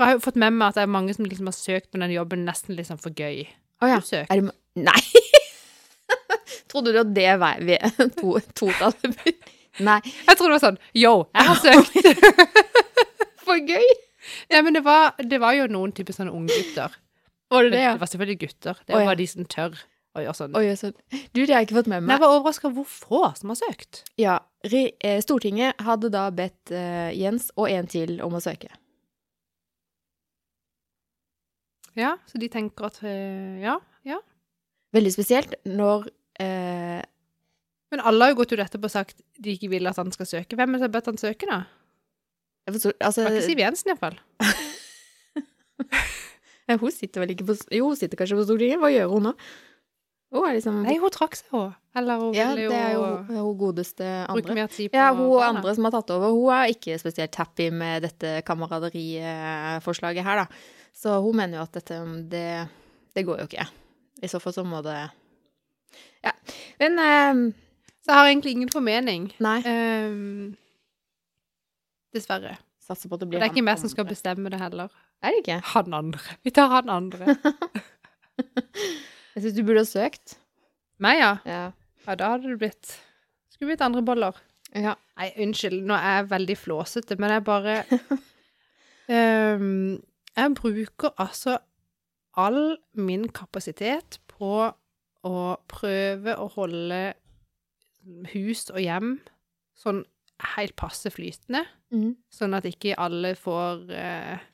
[0.00, 1.90] For jeg har jo fått med meg at det er mange som liksom har søkt
[1.92, 3.42] på den jobben nesten liksom for gøy.
[3.84, 3.98] Å ja.
[4.00, 4.14] Du.
[4.16, 4.54] Er det
[4.88, 5.02] Nei!
[6.72, 7.60] Trodde du at det var
[8.16, 9.44] to, totallet?
[9.84, 9.98] Nei.
[10.00, 12.72] Jeg tror det var sånn Yo, jeg har søkt!
[13.44, 13.92] For gøy!
[14.48, 16.96] ja, men det var, det var jo noen typer sånne unggutter.
[17.52, 17.92] Var det det, ja?
[17.92, 18.82] Det var selvfølgelig gutter.
[18.86, 19.12] Det Å, ja.
[19.12, 19.76] var de som tør
[20.16, 20.56] å gjøre sånn.
[20.56, 20.94] Oi, altså.
[21.12, 23.60] Du, det har jeg ikke fått med meg jeg var overraska hvor få som har
[23.60, 24.06] søkt.
[24.16, 28.72] Ja, eh, Stortinget hadde da bedt eh, Jens og en til om å søke.
[31.98, 34.18] Ja, så de tenker at eh, Ja, ja.
[34.94, 36.06] Veldig spesielt når
[36.40, 37.02] eh,
[37.90, 40.26] Men alle har jo gått ut etterpå og sagt de ikke vil at han skal
[40.26, 40.54] søke.
[40.56, 41.62] Hvem er det som har bedt han søke, da?
[42.68, 44.18] jeg forstår, altså, Det var ikke Siv Jensen, iallfall.
[46.80, 48.78] Hun sitter vel ikke på Jo, hun sitter kanskje på Stortinget.
[48.78, 49.32] Hva gjør hun nå?
[50.30, 51.72] Hun er liksom Nei, hun trakk seg, hun.
[51.98, 53.00] Eller hun Ja, ville det er jo
[53.34, 54.54] jo hun godeste andre.
[54.54, 55.48] mer tid på Ja, hun barna.
[55.58, 60.62] andre som har tatt over, hun er ikke spesielt happy med dette kameraderiforslaget her, da.
[60.96, 61.98] Så hun mener jo at dette
[62.32, 62.46] det,
[63.16, 63.66] det går jo ikke.
[64.22, 64.96] I så fall så må det
[66.24, 66.32] Ja.
[66.80, 67.44] Men eh,
[68.04, 69.30] Så jeg har egentlig ingen formening.
[69.40, 69.58] Nei.
[69.64, 70.56] Um,
[72.14, 72.56] dessverre.
[72.80, 74.90] Satser på at det blir det er ikke meg som skal bestemme det heller.
[75.22, 75.58] Er det ikke?
[75.74, 76.36] Han andre.
[76.44, 77.36] Vi tar han andre.
[79.34, 80.36] Jeg syns du burde ha søkt.
[81.00, 81.34] Meg, ja.
[81.48, 81.60] Ja.
[82.06, 82.94] Ja, da hadde det blitt
[83.52, 84.36] Skulle blitt andre boller.
[84.74, 84.94] ja.
[85.20, 87.74] Nei, unnskyld, nå er jeg veldig flåsete, men jeg bare
[89.12, 89.98] Ehm,
[90.38, 91.58] Jeg bruker altså
[92.38, 94.70] all min kapasitet på
[95.26, 97.00] å prøve å holde
[98.32, 99.18] hus og hjem
[99.76, 100.04] sånn
[100.54, 102.14] helt passe flytende, mm.
[102.32, 104.46] sånn at ikke alle får eh,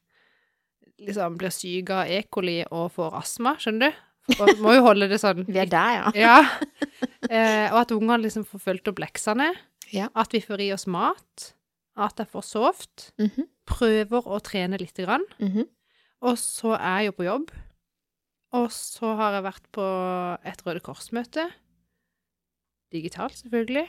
[1.07, 2.25] liksom blir syke av E.
[2.33, 4.03] coli og får astma, skjønner du?
[4.41, 6.15] Og må jo holde det sånn Vi er der, ja.
[6.19, 6.39] ja.
[7.27, 9.53] Eh, og at ungene liksom får fulgt opp leksene.
[9.95, 10.09] Ja.
[10.19, 11.53] At vi får i oss mat.
[11.95, 13.11] At jeg får sovet.
[13.23, 15.25] Mhm, Prøver å trene lite grann.
[15.41, 15.67] mhm.
[16.27, 17.51] Og så er jeg jo på jobb.
[18.57, 19.85] Og så har jeg vært på
[20.49, 21.45] et Røde Kors-møte.
[22.95, 23.85] Digitalt, selvfølgelig.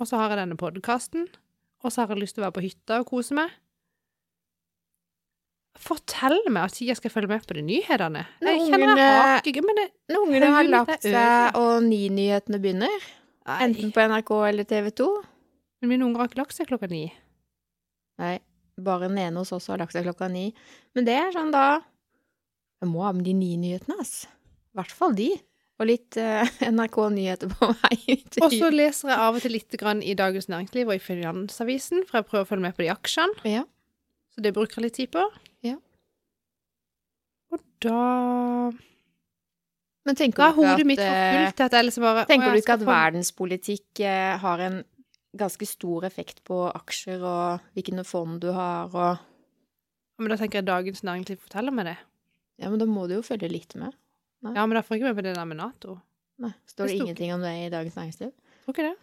[0.00, 1.28] Og så har jeg denne podkasten.
[1.84, 3.50] Og så har jeg lyst til å være på hytta og kose meg.
[5.82, 8.26] fortell meg at jeg skal følge med på de nyhetene.
[8.42, 12.60] Når Jeg kjenner jeg har ikke Men det Når ungene har lagt seg og Ni-nyhetene
[12.62, 13.06] begynner,
[13.46, 15.08] enten på NRK eller TV 2
[15.80, 17.12] Men mine unger har ikke lagt seg klokka ni.
[18.20, 18.38] Nei,
[18.80, 20.50] bare den ene hos oss har lagt seg klokka ni.
[20.96, 21.82] Men det er sånn da
[22.82, 24.24] Jeg må ha med de Ni-nyhetene, ass.
[24.72, 25.28] I hvert fall de.
[25.80, 28.40] Og litt uh, NRK-nyheter på vei ut.
[28.42, 32.06] Og så leser jeg av og til litt grann i Dagens Næringsliv og i Finansavisen,
[32.08, 33.46] for jeg prøver å følge med på de aksjene.
[33.48, 33.64] Ja.
[34.32, 35.24] Så det bruker jeg litt tid på.
[35.66, 35.76] Ja.
[37.52, 38.00] Og da
[40.08, 42.24] Men tenker Da er hodet mitt at, for eh, fullt til at jeg liksom bare
[42.30, 44.78] Tenker å, du ikke at verdenspolitikk eh, har en
[45.36, 49.18] ganske stor effekt på aksjer og hvilke fond du har og
[50.20, 51.96] Men da tenker jeg Dagens Næringsliv forteller meg det.
[52.60, 53.94] Ja, men da må du jo følge litt med.
[54.44, 55.96] Ja, men da får jeg ikke med på det der med Nato.
[56.38, 58.30] Nei, Står det Det ingenting om det i Dagens Næringsliv?
[58.64, 58.96] Tror ikke det.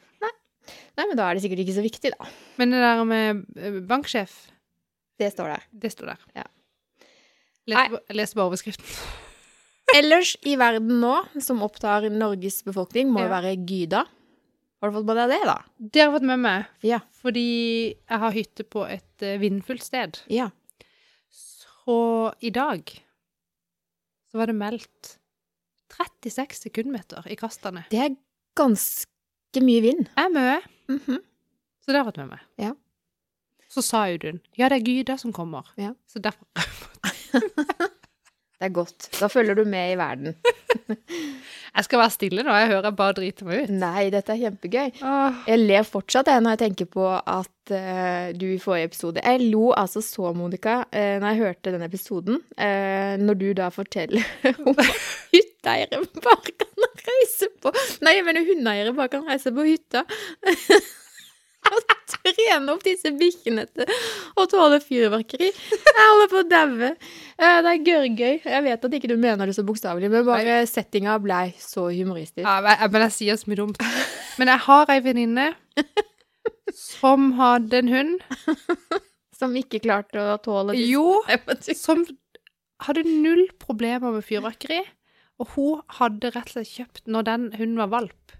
[0.96, 2.28] Nei, men da er det sikkert ikke så viktig, da.
[2.60, 4.52] Men det der med eh, banksjef,
[5.18, 5.64] Det står der.
[5.72, 6.20] det står der.
[6.36, 6.44] Ja.
[7.68, 8.86] Jeg leste bare overskriften.
[9.96, 13.30] Ellers i verden nå, som opptar Norges befolkning, må Ja.
[13.42, 14.04] være Gyda.
[14.80, 15.58] Har du fått med deg det, da?
[15.78, 17.00] Det har jeg fått med meg, Ja.
[17.20, 17.48] fordi
[17.92, 20.20] jeg har hytte på et eh, vindfullt sted.
[20.32, 20.50] Ja.
[21.30, 22.94] Så i dag
[24.32, 25.16] så var det meldt
[25.98, 27.84] 36 sekundmeter i kastene.
[27.92, 28.16] Det er
[28.56, 30.06] ganske mye vind.
[30.16, 31.20] Jeg er mye, -hmm.
[31.82, 32.40] så det har jeg fått med meg.
[32.58, 32.74] Ja.
[33.70, 35.68] Så sa Audun ja, det er Gyda som kommer.
[35.78, 35.94] Ja.
[36.08, 37.90] Så derfor har jeg fått
[38.60, 39.10] Det er godt.
[39.20, 40.36] Da følger du med i verden.
[41.76, 43.74] Jeg skal være stille nå, jeg hører jeg bare driter meg ut.
[43.82, 44.92] Nei, dette er kjempegøy.
[45.06, 45.42] Åh.
[45.50, 49.44] Jeg ler fortsatt jeg, når jeg tenker på at uh, du i forrige episode Jeg
[49.52, 54.26] lo altså så, Monica, uh, når jeg hørte den episoden, uh, når du da forteller
[54.66, 54.74] om
[55.34, 57.74] hytteeiere bare kan reise på
[58.06, 60.06] Nei, jeg mener hundeeiere bare kan reise på hytta.
[62.10, 63.90] Trene opp disse bikkjene til
[64.40, 65.50] å tåle fyrverkeri.
[65.54, 66.90] Jeg holder på å daue.
[67.40, 68.40] Eh, det er gørrgøy.
[68.44, 72.44] Jeg vet at ikke du mener det så bokstavelig, men bare settinga blei så humoristisk.
[72.44, 73.84] Ja, men jeg, men jeg sier så mye dumt.
[74.40, 75.48] Men jeg har ei venninne
[76.76, 78.18] som hadde en hund.
[79.40, 81.22] Som ikke klarte å tåle disse Jo,
[81.78, 82.02] som
[82.84, 84.82] hadde null problemer med fyrverkeri.
[85.40, 88.34] Og hun hadde rett og slett kjøpt Når den hunden var valp,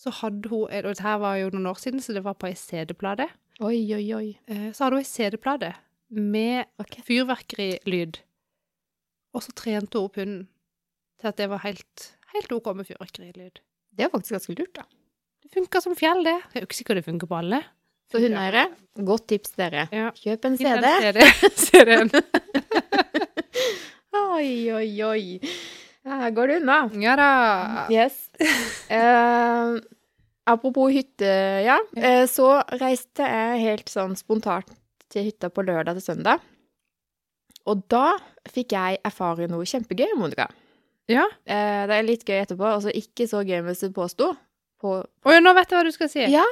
[0.00, 2.56] så hadde hun Og dette var jo noen år siden, så det var på ei
[2.56, 3.26] CD-plate.
[3.60, 4.28] Oi, oi, oi.
[4.48, 5.74] Eh, Så hadde hun ei CD-plate
[6.16, 7.02] med okay.
[7.06, 8.22] fyrverkerilyd.
[9.36, 10.46] Og så trente hun opp hunden
[11.20, 13.60] til at det var helt, helt OK med fyrverkerilyd.
[13.92, 14.86] Det er faktisk ganske lurt, da.
[15.44, 16.38] Det funka som fjell, det.
[16.50, 17.60] Jeg er jo ikke sikker det funker på alle.
[18.10, 18.64] Så hundeeiere,
[19.06, 19.84] godt tips dere.
[19.94, 20.08] Ja.
[20.16, 20.88] Kjøp en CD.
[21.04, 21.20] CD
[21.66, 22.10] CD-en.
[24.20, 25.38] Oi, oi, oi.
[26.08, 26.78] Her går det unna.
[27.02, 27.30] Ja da.
[27.92, 28.30] Yes.
[28.88, 29.76] Uh,
[30.48, 31.32] apropos hytte,
[31.66, 31.76] ja.
[31.96, 34.70] Uh, så reiste jeg helt sånn spontant
[35.12, 36.40] til hytta på lørdag til søndag.
[37.68, 38.14] Og da
[38.48, 40.48] fikk jeg erfare noe kjempegøy, Monica.
[41.10, 41.26] Ja.
[41.44, 44.32] Uh, det er litt gøy etterpå, altså ikke så gøy hvis du påsto.
[44.80, 46.24] På, Å ja, nå vet jeg hva du skal si.
[46.32, 46.46] Ja,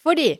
[0.00, 0.30] fordi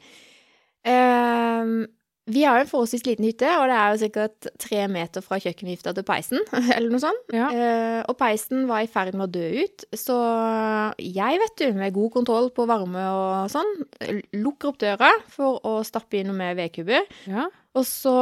[0.88, 1.82] ehm,
[2.28, 5.94] vi har en forholdsvis liten hytte, og det er jo sikkert tre meter fra kjøkkenvifta
[5.96, 6.42] til peisen,
[6.76, 7.32] eller noe sånt.
[7.34, 7.48] Ja.
[7.50, 10.16] Eh, og peisen var i ferd med å dø ut, så
[11.00, 13.72] jeg, vet du, med god kontroll på varme og sånn,
[14.36, 17.48] lukker opp døra for å stappe inn noe med vedkubber, Ja.
[17.76, 18.14] og så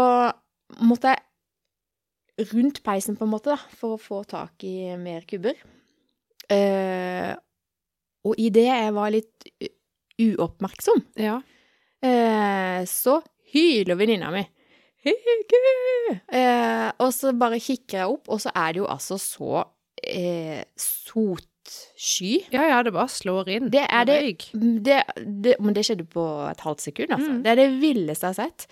[0.87, 5.57] måtte jeg rundt peisen på en måte, da, for å få tak i mer kubber.
[6.53, 7.33] Eh,
[8.27, 9.47] og i det jeg var litt
[10.23, 11.39] uoppmerksom, ja.
[12.05, 13.21] eh, så
[13.57, 14.45] hyler venninna mi.
[16.35, 19.61] Eh, og så bare kikker jeg opp, og så er det jo altså så
[20.03, 22.33] eh, sotsky.
[22.55, 23.71] Ja, ja, det bare slår inn.
[23.73, 24.51] Det er det-
[24.83, 24.99] Det,
[25.43, 27.31] det, men det skjedde på et halvt sekund, altså.
[27.33, 27.43] Mm.
[27.45, 28.67] Det er det villeste jeg har sett.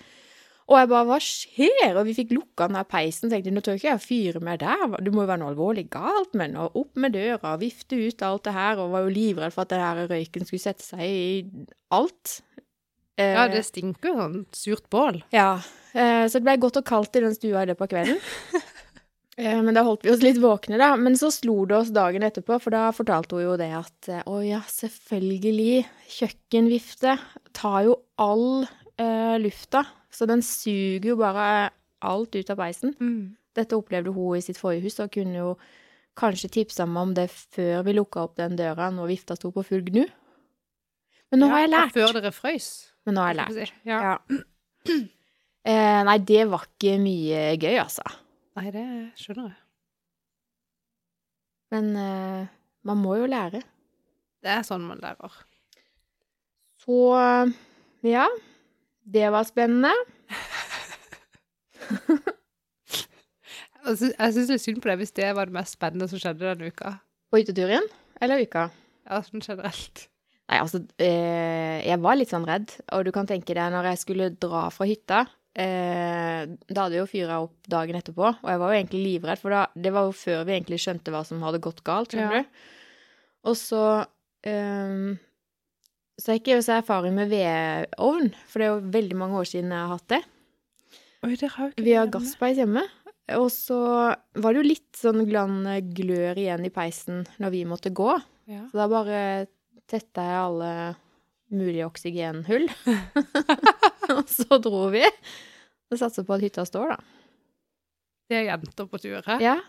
[0.67, 1.95] Og jeg bare, hva skjer?
[1.95, 4.97] Og vi fikk lukka den der peisen, tenkte nå tør ikke jeg fyre mer der.
[4.99, 6.57] Det må jo være noe alvorlig galt med den.
[6.57, 9.61] Og opp med døra, og vifte ut alt det her, og var jo livredd for
[9.61, 11.45] at her røyken skulle sette seg i
[11.93, 12.41] alt.
[13.17, 15.21] Eh, Ja, det stinker jo sånn surt bål.
[15.31, 15.61] ja,
[15.93, 18.19] eh, så det ble godt og kaldt i den stua i løpet av kvelden.
[19.37, 20.93] Eh, Men da holdt vi oss litt våkne, da.
[20.95, 24.21] Men så slo det oss dagen etterpå, for da fortalte hun jo det at eh,
[24.31, 27.17] å ja, selvfølgelig, kjøkkenvifte
[27.51, 28.63] tar jo all
[28.95, 29.81] eh, lufta.
[30.07, 31.67] Så den suger jo bare
[32.07, 32.95] alt ut av peisen.
[32.95, 33.35] Mm.
[33.59, 35.51] Dette opplevde hun i sitt forrige hus, og kunne jo
[36.15, 39.65] kanskje tipsa meg om det før vi lukka opp den døra når vifta sto på
[39.67, 40.05] full gnu.
[41.31, 41.91] Men nå har jeg Ja, lært.
[41.99, 42.69] Før dere frøys.
[43.05, 43.75] Men nå har jeg lært.
[43.87, 43.99] Ja.
[44.09, 44.95] Ja.
[45.65, 48.03] Eh, nei, det var ikke mye gøy, altså.
[48.53, 48.83] Nei, det
[49.17, 49.55] skjønner jeg.
[51.73, 52.51] Men eh,
[52.85, 53.63] man må jo lære.
[54.45, 55.39] Det er sånn man lærer.
[56.85, 56.99] Så
[58.05, 58.27] ja,
[59.17, 59.95] det var spennende.
[63.85, 66.71] Jeg syns er synd på det hvis det var det mest spennende som skjedde denne
[66.73, 66.95] uka.
[67.29, 67.85] På hytteturen?
[68.21, 68.69] Eller uka?
[69.05, 70.07] Ja, sånn generelt.
[70.45, 72.69] Nei, altså, eh, jeg var litt sånn redd.
[72.93, 75.23] Og du kan tenke deg, når jeg skulle dra fra hytta
[75.57, 79.41] eh, Da hadde vi jo fyra opp dagen etterpå, og jeg var jo egentlig livredd,
[79.41, 82.41] for da, det var jo før vi egentlig skjønte hva som hadde gått galt, skjønner
[82.41, 82.43] Ja.
[82.43, 82.67] du.
[83.49, 83.81] Og så
[84.45, 85.15] eh,
[86.21, 89.73] Så jeg ikke så erfaring med vedovn, for det er jo veldig mange år siden
[89.73, 90.21] jeg har hatt det.
[91.25, 92.85] Oi, det har ikke Vi har gasspeis hjemme.
[93.35, 93.79] Og så
[94.37, 95.63] var det jo litt sånn glann
[95.97, 98.11] glør igjen i peisen når vi måtte gå.
[98.45, 98.61] Ja.
[98.69, 99.47] Så da bare
[99.89, 100.71] tetta jeg alle
[101.55, 102.65] mulige oksygenhull.
[104.15, 105.03] og så dro vi.
[105.91, 106.97] Og satser på at hytta står, da.
[108.25, 109.43] Det er jenter på tur her.
[109.43, 109.59] Ja.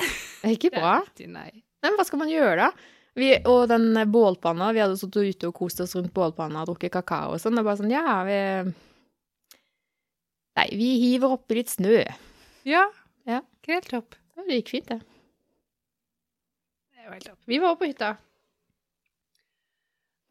[0.00, 0.96] Det er ikke Det er bra.
[1.28, 1.50] nei.
[1.82, 2.88] Nei, men hva skal man gjøre, da?
[3.18, 6.94] Vi, og den bålpanna, vi hadde sittet ute og kost oss rundt bålpanna og drukket
[6.94, 7.58] kakao og sånn.
[7.60, 8.38] Er bare sånn, ja, vi
[10.52, 12.02] Nei, vi hiver oppi litt snø.
[12.68, 12.82] Ja.
[13.28, 13.40] Ja.
[13.68, 14.16] Helt topp.
[14.36, 14.98] Det gikk fint, det.
[16.92, 17.38] Det jo helt topp.
[17.48, 18.14] Vi var på hytta.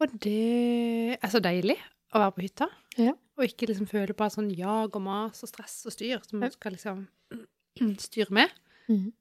[0.02, 1.76] Og det er så deilig
[2.12, 2.66] å være på hytta.
[2.98, 3.12] Ja.
[3.38, 6.42] Og ikke liksom føle på et sånn jag og mas og stress og styr som
[6.42, 7.04] man skal liksom
[8.06, 8.52] styre med.
[8.90, 9.12] Mm.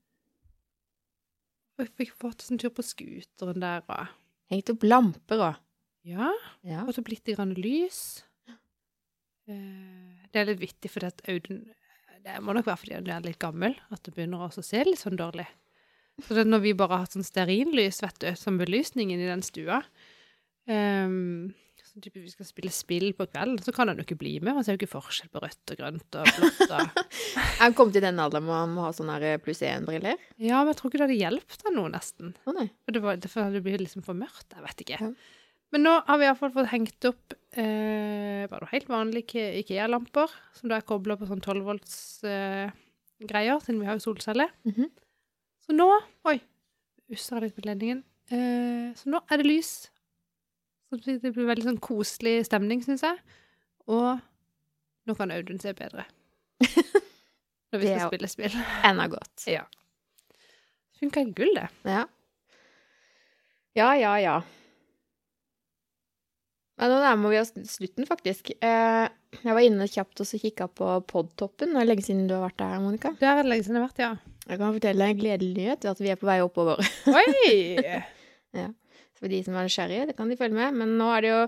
[1.77, 4.17] Og jeg fikk fått en tur på scooteren der og
[4.51, 5.59] Hengt opp lamper og
[6.03, 6.31] Ja,
[6.65, 6.81] Ja.
[6.83, 8.23] og så blitt litt grann lys.
[9.47, 11.61] Eh, Det er litt vittig, for at Audun
[12.23, 14.99] Det må nok være fordi han er litt gammel, at det begynner å se litt
[15.01, 15.47] sånn dårlig.
[16.21, 19.41] Så det, når vi bare har hatt sånn stearinlys, vet du, som belysningen i den
[19.41, 19.79] stua
[20.69, 21.53] um,
[21.91, 24.53] så type vi skal spille spill på kvelden, så kan han jo ikke bli med.
[24.55, 26.61] Han ser jo ikke forskjell på rødt og grønt og blått.
[26.71, 27.01] Og...
[27.59, 30.21] Jeg kom til den alderen hvor han må ha sånne her pluss én-briller.
[30.39, 32.31] Ja, men jeg tror ikke det hadde hjulpet han noe, nesten.
[32.47, 32.69] Å nei.
[32.85, 34.47] For det, var, det hadde blitt liksom for mørkt.
[34.55, 35.01] Jeg vet ikke.
[35.03, 35.11] Ja.
[35.75, 40.79] Men nå har vi iallfall fått hengt opp eh, bare helt vanlige Ikea-lamper, som da
[40.79, 41.95] er kobla på sånn 12 volts
[42.27, 42.71] eh,
[43.21, 44.51] siden vi har jo solceller.
[44.67, 44.91] Mhm.
[45.61, 45.87] Så nå
[46.27, 46.39] Oi,
[47.13, 48.05] usser jeg litt på ledningen.
[48.31, 49.73] Eh, så nå er det lys.
[50.91, 53.19] Det blir veldig sånn koselig stemning, syns jeg.
[53.91, 54.19] Og
[55.07, 56.03] nå kan Audun se bedre.
[57.71, 58.57] Når vi skal spille spill.
[58.87, 59.45] Enda godt.
[59.47, 59.63] Ja.
[60.99, 61.69] Funka gull, det.
[61.87, 62.03] Ja.
[63.79, 64.41] Ja, ja, ja.
[66.81, 68.51] Ja, nå nærmer vi oss slutten, faktisk.
[68.57, 69.05] Eh,
[69.37, 71.75] jeg var inne kjapt og så kikka på Podtoppen.
[71.75, 73.13] Det er lenge siden du har vært der, Monica.
[73.19, 74.11] Det er lenge siden jeg har vært, ja.
[74.49, 76.81] Jeg kan fortelle en gledelig nyhet, at vi er på vei oppover.
[77.07, 77.51] Oi!
[79.21, 80.73] For de som er nysgjerrige, det kan de følge med.
[80.81, 81.41] Men nå er det jo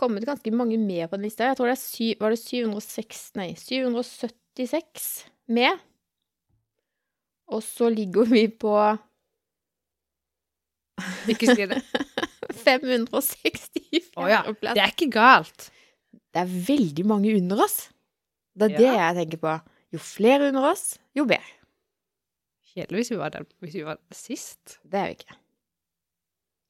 [0.00, 1.46] kommet ganske mange med på den lista.
[1.48, 5.08] Jeg tror det er sy, var det 706, nei, 776
[5.56, 5.80] med.
[7.54, 8.74] Og så ligger vi på
[11.32, 11.80] Ikke si det.
[12.64, 14.42] 564 Å ja.
[14.46, 15.68] Det er ikke galt.
[16.34, 17.88] Det er veldig mange under oss.
[18.54, 18.78] Det er Ja.
[18.78, 19.54] det jeg tenker på.
[19.94, 21.44] Jo flere under oss, jo bedre.
[22.74, 24.78] Kjedelig hvis vi var der hvis vi var sist.
[24.82, 25.36] Det er vi ikke.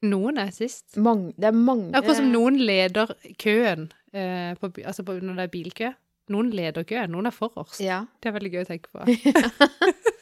[0.04, 0.96] Noen er sist.
[1.00, 5.38] Mange, det er mange er akkurat som noen leder køen eh, på, altså på, når
[5.38, 5.92] det er bilkø.
[6.34, 7.80] Noen leder køen, noen er forårs.
[7.84, 8.02] Ja.
[8.20, 9.04] Det er veldig gøy å tenke på.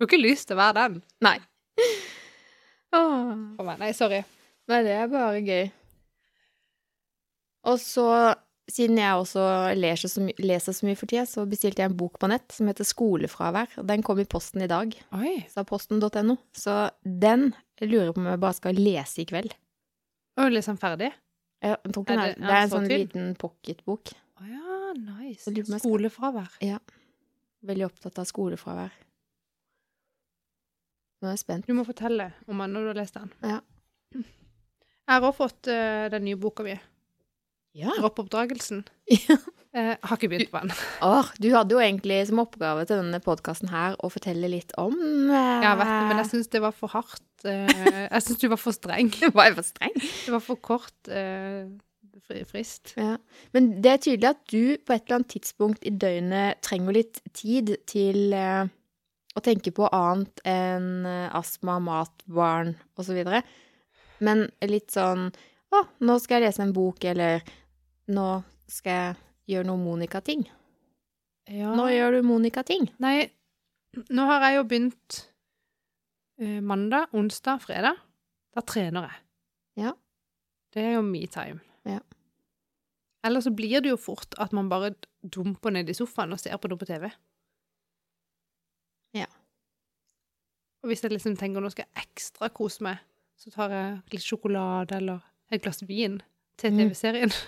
[0.00, 0.94] Du har ikke lyst til å være den.
[1.20, 1.34] Nei.
[2.96, 3.32] Åh.
[3.58, 3.72] For.
[3.82, 4.22] Nei, sorry.
[4.72, 5.66] Nei, det er bare gøy.
[7.68, 8.06] Og så,
[8.72, 9.42] siden jeg også
[9.78, 12.68] leser så, leser så mye for tida, så bestilte jeg en bok på nett som
[12.70, 13.74] heter Skolefravær.
[13.88, 15.34] Den kom i posten i dag, Oi.
[15.50, 16.36] sa posten.no.
[16.56, 17.50] Så den
[17.82, 19.52] lurer jeg på om jeg bare skal lese i kveld.
[20.40, 21.10] Og liksom ferdig?
[21.60, 23.00] Jeg tror ikke Er den er, det- det er en sånn tynn?
[23.04, 24.12] liten pocketbok.
[24.40, 25.44] Å ja, nice.
[25.44, 26.48] Skolefravær.
[26.56, 26.80] Skolefravær.
[27.62, 28.90] Veldig opptatt av skolefravær.
[31.20, 31.66] Nå er jeg spent.
[31.68, 33.32] Du må fortelle om den når du har lest den.
[33.44, 33.58] Ja.
[34.14, 36.76] Jeg har også fått uh, den nye boka mi,
[37.76, 37.92] Ja.
[37.98, 38.84] Droppoppdragelsen.
[39.28, 39.36] Ja.
[39.70, 40.72] Eh, har ikke begynt på den.
[41.06, 44.96] Åh, du hadde jo egentlig som oppgave til denne podkasten her å fortelle litt om
[45.30, 47.22] eh, Ja, vet du, men jeg syns det var for hardt.
[47.46, 47.70] eh,
[48.08, 49.12] jeg syns du var for streng.
[49.36, 49.94] Var jeg for streng?
[50.00, 51.68] Det var for kort eh,
[52.26, 52.96] fri- frist.
[52.98, 53.12] Ja.
[53.54, 57.22] Men det er tydelig at du på et eller annet tidspunkt i døgnet trenger litt
[57.38, 58.64] tid til eh,
[59.38, 63.22] å tenke på annet enn astma, mat, barn osv.
[64.18, 65.30] Men litt sånn
[65.70, 67.44] Å, nå skal jeg lese en bok, eller
[68.10, 68.26] nå
[68.70, 69.18] skal jeg
[69.54, 70.44] gjøre noe Monica-ting.
[71.50, 71.72] Ja.
[71.78, 72.88] Nå gjør du Monica-ting.
[73.02, 73.30] Nei,
[74.10, 75.18] nå har jeg jo begynt
[76.42, 77.98] eh, mandag, onsdag, fredag.
[78.54, 79.20] Da trener jeg.
[79.86, 79.94] Ja.
[80.74, 81.62] Det er jo me-time.
[81.86, 82.02] Ja.
[83.26, 86.58] Eller så blir det jo fort at man bare dumper ned i sofaen og ser
[86.58, 87.10] på noe på TV.
[89.18, 89.26] Ja.
[90.80, 93.02] Og hvis jeg liksom tenker nå skal jeg ekstra kose meg,
[93.36, 96.20] så tar jeg litt sjokolade eller et glass vin
[96.58, 96.78] til Mm.
[96.90, 97.32] TV-serien.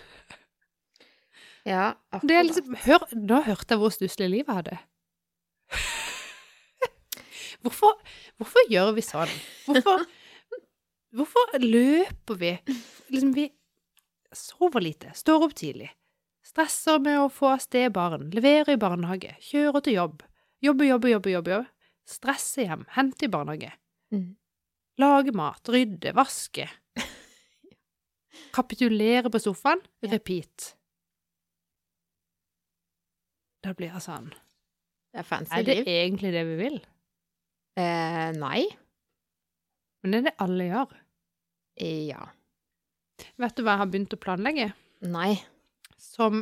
[1.64, 1.94] Ja,
[2.26, 4.78] Det er liksom, hør, nå hørte jeg hvor stusslig livet hadde.
[7.62, 7.92] Hvorfor,
[8.40, 9.30] hvorfor gjør vi sånn?
[9.68, 10.02] Hvorfor,
[11.14, 12.50] hvorfor løper vi?
[13.12, 13.44] Liksom, vi
[14.34, 15.92] sover lite, står opp tidlig,
[16.42, 20.24] stresser med å få av sted barn, leverer i barnehage, kjører til jobb,
[20.64, 21.70] jobber, jobber, jobber, jobber, jobber.
[22.10, 23.72] stresser hjem, henter i barnehage,
[24.12, 24.34] Mm.
[24.98, 26.66] lage mat, rydde, vaske,
[28.54, 30.58] kapitulere på sofaen, repeat.
[33.62, 34.30] Da blir jeg sånn
[35.12, 35.86] Det er fancy Er det liv.
[35.92, 36.78] egentlig det vi vil?
[37.78, 38.62] Eh, nei.
[40.02, 40.90] Men det er det alle gjør.
[42.08, 42.22] Ja.
[43.38, 44.68] Vet du hva jeg har begynt å planlegge?
[45.06, 45.32] Nei.
[46.00, 46.32] Som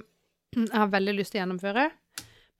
[0.57, 1.85] jeg har veldig lyst til å gjennomføre,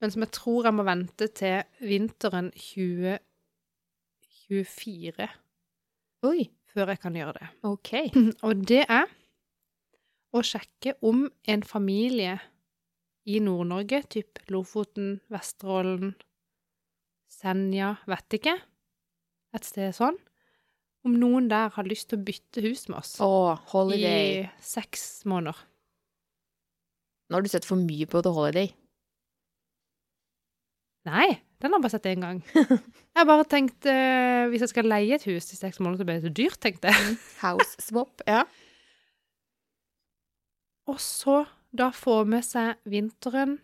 [0.01, 5.27] men som jeg tror jeg må vente til vinteren 2024
[6.27, 6.39] Oi.
[6.71, 7.47] før jeg kan gjøre det.
[7.67, 7.91] OK.
[8.47, 9.05] Og det er
[10.31, 12.37] å sjekke om en familie
[13.29, 16.15] i Nord-Norge, typ Lofoten, Vesterålen,
[17.31, 18.55] Senja, vet ikke,
[19.55, 20.17] et sted sånn,
[21.07, 24.43] om noen der har lyst til å bytte hus med oss oh, holiday.
[24.45, 25.57] i seks måneder.
[27.29, 28.73] Nå har du sett for mye på The Holiday.
[31.07, 31.29] Nei,
[31.63, 32.41] den har jeg bare sett én gang.
[33.11, 36.05] Jeg har bare tenkt eh, hvis jeg skal leie et hus i seks måneder, så
[36.07, 37.15] blir det så dyrt, tenkte jeg.
[37.41, 38.21] House swap.
[38.23, 38.45] Ja.
[40.91, 43.61] Og så da få med seg vinteren,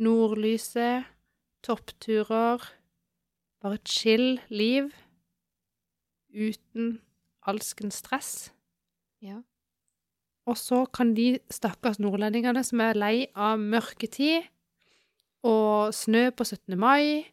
[0.00, 1.04] nordlyset,
[1.66, 2.64] toppturer,
[3.60, 4.88] bare chill liv,
[6.32, 6.96] uten
[7.44, 8.32] alskens stress.
[9.20, 9.42] Ja.
[10.48, 14.46] Og så kan de stakkars nordlendingene som er lei av mørketid
[15.44, 16.76] og snø på 17.
[16.80, 17.26] mai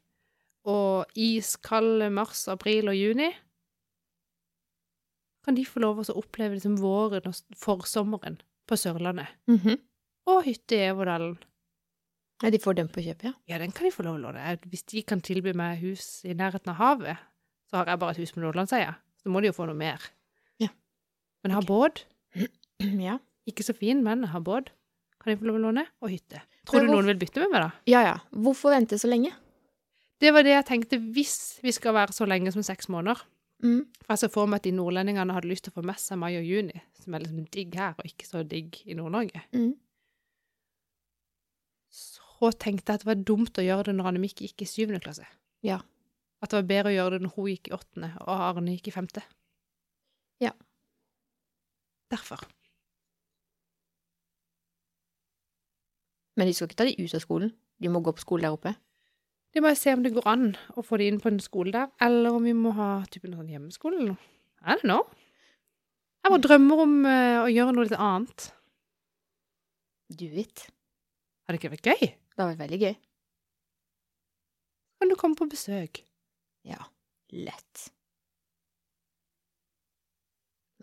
[0.67, 3.31] og iskalde mars, april og juni,
[5.43, 9.27] kan de få lov å oppleve liksom våren og forsommeren på Sørlandet.
[9.47, 9.77] Mhm.
[10.31, 11.37] Og hytte i Everdalen.
[12.43, 12.49] ja.
[12.49, 13.33] De får den på kjøpet, ja.
[13.47, 14.57] Ja, den kan de få lov å låne.
[14.67, 17.17] Hvis de kan tilby meg hus i nærheten av havet,
[17.69, 18.95] så har jeg bare et hus med Nordlandsøya.
[19.23, 19.99] Så må de jo få noe mer.
[20.59, 20.67] Ja.
[21.43, 22.05] Men jeg har båt.
[22.83, 24.69] Ja, Ikke så fin, men jeg har båt.
[25.21, 25.85] Kan de få lov å låne?
[26.01, 26.41] Og hytte.
[26.67, 27.71] Tror Men du hvor- noen vil bytte med meg, da?
[27.87, 28.01] ja.
[28.03, 28.17] ja.
[28.31, 29.31] Hvorfor vente så lenge?
[30.19, 33.21] Det var det jeg tenkte hvis vi skal være så lenge som seks måneder.
[33.63, 33.85] Mm.
[34.03, 36.19] For jeg så for meg at de nordlendingene hadde lyst til å få med seg
[36.19, 39.45] mai og juni, som er liksom digg her, og ikke så digg i Nord-Norge.
[39.55, 39.71] Mm.
[41.93, 44.99] Så tenkte jeg at det var dumt å gjøre det når Annemik gikk i syvende
[45.03, 45.27] klasse.
[45.63, 45.79] Ja.
[46.43, 48.91] At det var bedre å gjøre det når hun gikk i åttende, og Arne gikk
[48.91, 49.23] i femte.
[50.43, 50.51] Ja.
[52.11, 52.43] Derfor.
[56.35, 57.53] Men de skal ikke ta de ut av skolen.
[57.79, 58.73] De må gå på skole der oppe.
[59.53, 61.91] De må se om det går an å få de inn på en skole der,
[62.01, 64.29] eller om vi må ha type en sånn hjemmeskole eller noe.
[64.63, 65.03] I don't know.
[66.23, 68.47] Jeg bare drømmer om uh, å gjøre noe litt annet.
[70.13, 70.67] Do it.
[71.43, 72.13] Hadde det ikke vært gøy?
[72.33, 72.93] Det har vært veldig gøy.
[75.03, 76.01] Kan du komme på besøk?
[76.63, 76.79] Ja.
[77.33, 77.89] Lett.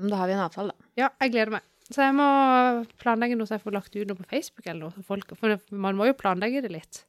[0.01, 0.91] Men da har vi en avtale, da.
[1.01, 1.66] Ja, jeg gleder meg.
[1.91, 2.27] Så jeg må
[3.03, 4.95] planlegge noe så jeg får lagt ut noe på Facebook eller noe.
[4.95, 7.01] For, Folk, for man må jo planlegge det litt.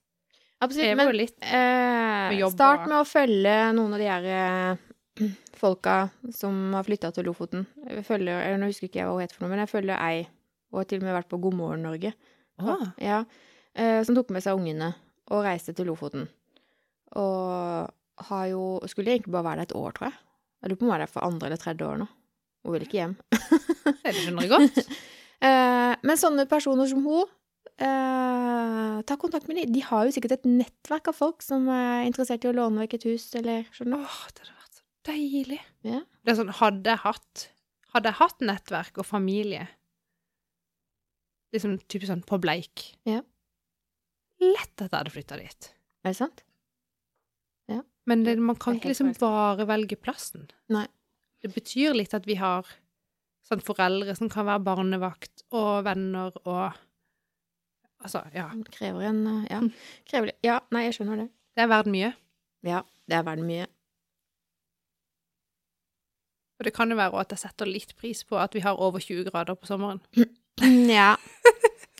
[0.61, 0.97] Absolutt.
[0.97, 4.81] Men litt eh, med jobb start med å følge noen av de her eh,
[5.61, 5.95] folka
[6.35, 7.65] som har flytta til Lofoten.
[7.87, 9.97] Jeg følger, eller Nå husker ikke jeg hva hun heter for noe, men jeg følger
[9.97, 10.27] ei.
[10.71, 12.13] Og har til og med vært på God morgen Norge.
[12.61, 12.91] Ah.
[13.01, 13.23] Ja,
[13.73, 14.93] eh, som tok med seg ungene
[15.31, 16.27] og reiste til Lofoten.
[17.17, 17.89] Og
[18.29, 20.19] har jo Skulle egentlig bare være der et år, tror jeg.
[20.61, 22.07] Jeg lurer på om hun er der for andre eller tredje år nå.
[22.61, 23.15] Hun vil ikke hjem.
[23.31, 24.85] Det skjønner jeg godt.
[25.41, 27.25] Eh, men sånne personer som hun,
[27.81, 29.73] eh, ta kontakt med dem.
[29.75, 32.99] De har jo sikkert et nettverk av folk som er interessert i å låne vekk
[32.99, 34.05] et hus, eller skjønner?
[34.05, 35.59] Åh, det hadde vært så deilig.
[35.87, 36.03] Ja.
[36.21, 37.47] Det er sånn, hadde jeg hatt
[37.91, 39.65] Hadde jeg hatt nettverk og familie
[41.51, 43.19] Liksom typisk sånn på Bleik Ja.
[44.39, 45.67] Lett at jeg hadde flytta dit.
[46.01, 46.45] Er det sant?
[48.09, 50.47] Men det, man kan ikke liksom bare velge plassen.
[50.73, 50.87] Nei.
[51.41, 52.67] Det betyr litt at vi har
[53.45, 56.77] sånn foreldre som kan være barnevakt og venner og
[58.01, 58.47] Altså, ja.
[58.55, 59.59] Det krever en eh, Ja.
[59.61, 59.71] Mm.
[60.09, 61.29] Krever, ja, nei, jeg skjønner det.
[61.55, 62.11] Det er verdt mye.
[62.65, 63.67] Ja, det er verdt mye.
[66.61, 69.01] Og det kan jo være at jeg setter litt pris på at vi har over
[69.01, 70.01] 20 grader på sommeren.
[70.61, 71.15] Ja.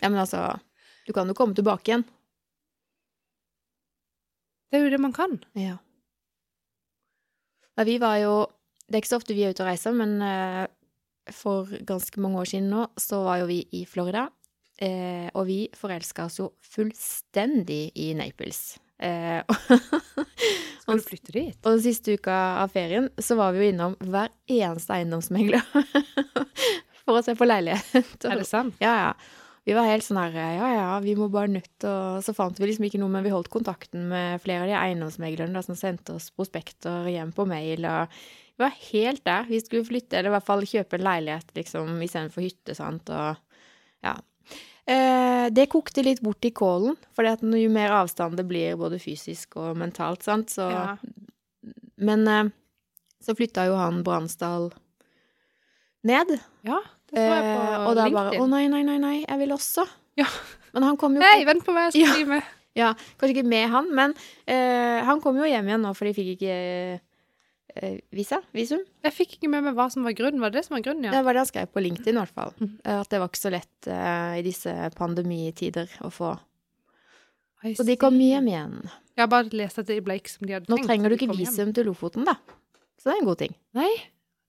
[0.04, 0.60] ja, men altså
[1.08, 2.04] Du kan jo komme tilbake igjen.
[4.70, 5.40] Det er jo det man kan.
[5.58, 5.80] Ja.
[7.78, 8.36] ja vi var jo
[8.86, 10.68] Det er ikke så ofte vi er ute og reiser, men eh,
[11.32, 14.28] for ganske mange år siden nå, så var jo vi i Florida.
[14.82, 18.80] Eh, og vi forelska oss jo fullstendig i Naples.
[19.02, 19.42] Eh,
[20.82, 21.58] Skal du flytte dit?
[21.62, 25.62] Og den siste uka av ferien så var vi jo innom hver eneste eiendomsmegler
[27.04, 28.26] for å se på leilighet.
[28.26, 28.78] Er det sant?
[28.82, 29.14] Ja, ja.
[29.62, 32.66] Vi var helt sånn her Ja, ja, vi må bare nødt og Så fant vi
[32.66, 36.16] liksom ikke noe, men vi holdt kontakten med flere av de eiendomsmeglerne da, som sendte
[36.18, 38.16] oss prospekter hjem på mail, og
[38.58, 39.46] vi var helt der.
[39.46, 43.38] Vi skulle flytte, eller i hvert fall kjøpe en leilighet, liksom, istedenfor hytte, sant, og
[44.02, 44.16] ja.
[44.90, 49.60] Eh, det kokte litt bort i kålen, for jo mer avstand det blir både fysisk
[49.62, 50.98] og mentalt, sant, så Ja.
[52.02, 52.50] Men eh,
[53.22, 54.72] så flytta jo han Bransdal
[56.04, 56.40] ned.
[56.66, 56.80] ja,
[57.12, 59.54] det så jeg på Eh, og da bare Å nei, nei, nei, nei, jeg vil
[59.54, 59.86] også.
[60.18, 60.26] Ja.
[60.74, 62.44] Men han kom jo Hei, vent på meg, jeg skal bli med.
[62.74, 64.14] Ja, kanskje ikke med han, men
[64.48, 66.56] eh, han kom jo hjem igjen nå, for de fikk ikke
[68.12, 68.82] visa, visum.
[69.06, 70.42] Jeg fikk ikke med meg hva som var grunnen.
[70.44, 71.12] Var det det som var grunnen, ja?
[71.16, 72.54] Det var det han skrev på LinkedIn, i hvert fall.
[72.84, 76.32] Eh, At det var ikke så lett uh, i disse pandemitider å få.
[77.62, 78.78] Og Så de kom hjem igjen.
[79.16, 80.88] Jeg har bare lest at det ble ikke som de hadde Nå tenkt.
[80.90, 81.74] trenger du ikke visum hjem.
[81.78, 82.38] til Lofoten, da.
[82.98, 83.54] Så det er en god ting.
[83.78, 83.92] Nei,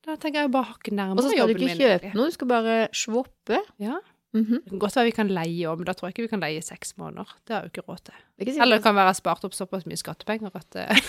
[0.05, 2.35] da tenker jeg bare hakket nærmere Og så skal du ikke min, kjøpe noe, du
[2.35, 3.59] skal bare svoppe.
[3.81, 3.99] Ja.
[4.33, 4.63] Mhm.
[4.65, 6.41] Det kan godt være vi kan leie òg, men da tror jeg ikke vi kan
[6.41, 7.29] leie i seks måneder.
[7.45, 8.15] Det har jeg ikke råd til.
[8.41, 11.03] Ikke Eller det kan være spart opp såpass mye skattepenger at eh,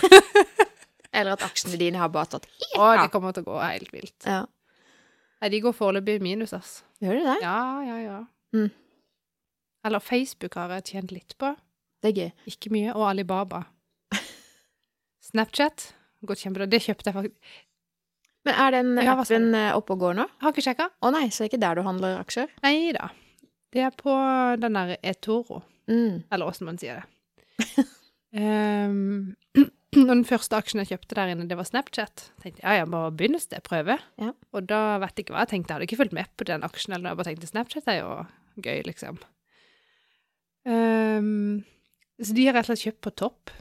[1.15, 2.45] Eller at aksjene dine har bare tatt
[2.75, 3.01] Å, Ja.
[3.05, 4.25] det kommer til å gå helt vilt.
[4.27, 4.41] Ja.
[5.41, 6.83] Nei, de går foreløpig i minus, ass.
[7.03, 7.37] Gjør de det?
[7.43, 8.17] Ja, ja, ja.
[8.55, 8.69] Mm.
[9.85, 11.53] Eller Facebook har jeg tjent litt på.
[12.01, 12.31] Det er gøy.
[12.51, 12.93] Ikke mye.
[12.95, 13.63] Og Alibaba.
[15.25, 15.91] Snapchat.
[16.25, 16.67] Gått kjempebra.
[16.69, 17.53] Det kjøpte jeg faktisk.
[18.45, 20.25] Men er den Ja, appen eh, oppe og går nå?
[20.41, 20.89] Har ikke sjekka.
[21.01, 22.51] Å nei, så det er ikke der du handler aksjer?
[22.65, 23.09] Nei da.
[23.73, 24.13] Det er på
[24.61, 25.63] den der eToro.
[25.89, 26.23] Mm.
[26.31, 27.85] Eller åssen man sier det.
[28.37, 29.35] um,
[30.01, 32.29] og den første aksjen jeg kjøpte der inne, det var Snapchat.
[32.43, 33.99] tenkte jeg, ja, jeg bare et sted, prøve.
[34.21, 34.31] Ja.
[34.53, 35.71] Og da vet jeg ikke hva jeg tenkte.
[35.71, 38.11] Jeg hadde ikke fulgt med på den aksjen, eller jeg bare tenkte Snapchat er jo
[38.65, 39.19] gøy, liksom.
[40.65, 41.61] Um,
[42.21, 43.53] så de har rett og slett kjøpt på topp.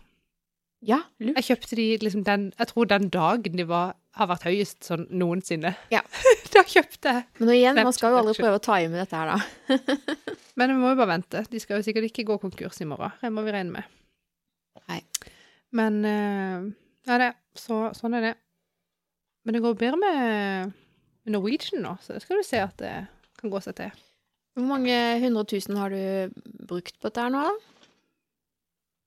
[0.84, 1.38] Ja, lurt.
[1.38, 5.06] Jeg kjøpte de liksom den Jeg tror den dagen de var, har vært høyest sånn
[5.16, 5.72] noensinne.
[5.92, 6.02] Ja.
[6.54, 7.26] da kjøpte jeg.
[7.40, 9.96] Men igjen, man skal jo aldri prøve å time dette her, da.
[10.60, 11.44] Men vi må jo bare vente.
[11.50, 13.16] De skal jo sikkert ikke gå konkurs i morgen.
[13.22, 13.93] Det må vi regne med.
[15.74, 16.70] Men eh,
[17.08, 18.32] ja, det, så, sånn er det.
[19.44, 20.72] Men det går bedre med
[21.34, 22.94] Norwegian nå, så det skal du se at det
[23.40, 24.02] kan gå seg til.
[24.54, 26.32] Hvor mange hundre tusen har du
[26.70, 27.88] brukt på dette her nå, da?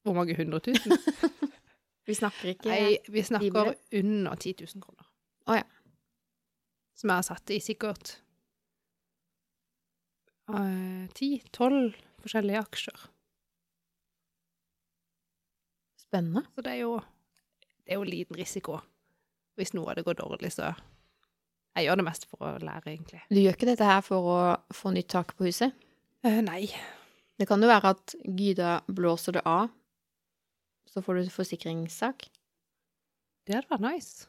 [0.08, 0.94] Hvor mange hundre tusen?
[2.08, 5.08] Vi snakker ikke Nei, vi snakker under 10 000 kroner.
[5.52, 5.66] Å, ja.
[6.96, 8.14] Som jeg har satt i sikkert
[11.18, 13.02] ti-tolv forskjellige aksjer.
[16.08, 16.46] Spennende.
[16.56, 16.94] Så det er jo,
[17.84, 18.80] det er jo liten risiko.
[19.58, 20.74] Hvis noe av det går dårlig, så
[21.78, 23.20] Jeg gjør det mest for å lære, egentlig.
[23.30, 24.38] Du gjør ikke dette her for å
[24.74, 25.76] få nytt tak på huset?
[26.26, 26.72] Uh, nei.
[27.38, 29.70] Det kan jo være at Gyda blåser det av,
[30.90, 32.26] så får du forsikringssak.
[33.46, 34.26] Det hadde vært nice.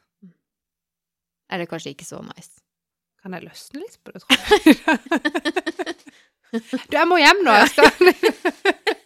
[1.49, 2.61] Er det kanskje ikke så nice?
[3.23, 4.77] Kan jeg løsne litt på det, tror jeg?
[6.91, 7.57] du, jeg må hjem nå.
[7.63, 7.89] Jeg skal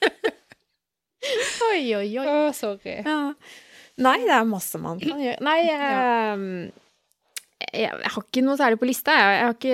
[1.69, 2.25] Oi, oi, oi.
[2.27, 2.97] Å, sorry.
[3.05, 3.19] Ja.
[4.03, 5.39] Nei, det er masse man kan gjøre.
[5.45, 5.79] Nei, jeg,
[7.63, 9.15] jeg, jeg har ikke noe særlig på lista.
[9.19, 9.73] Jeg, jeg har ikke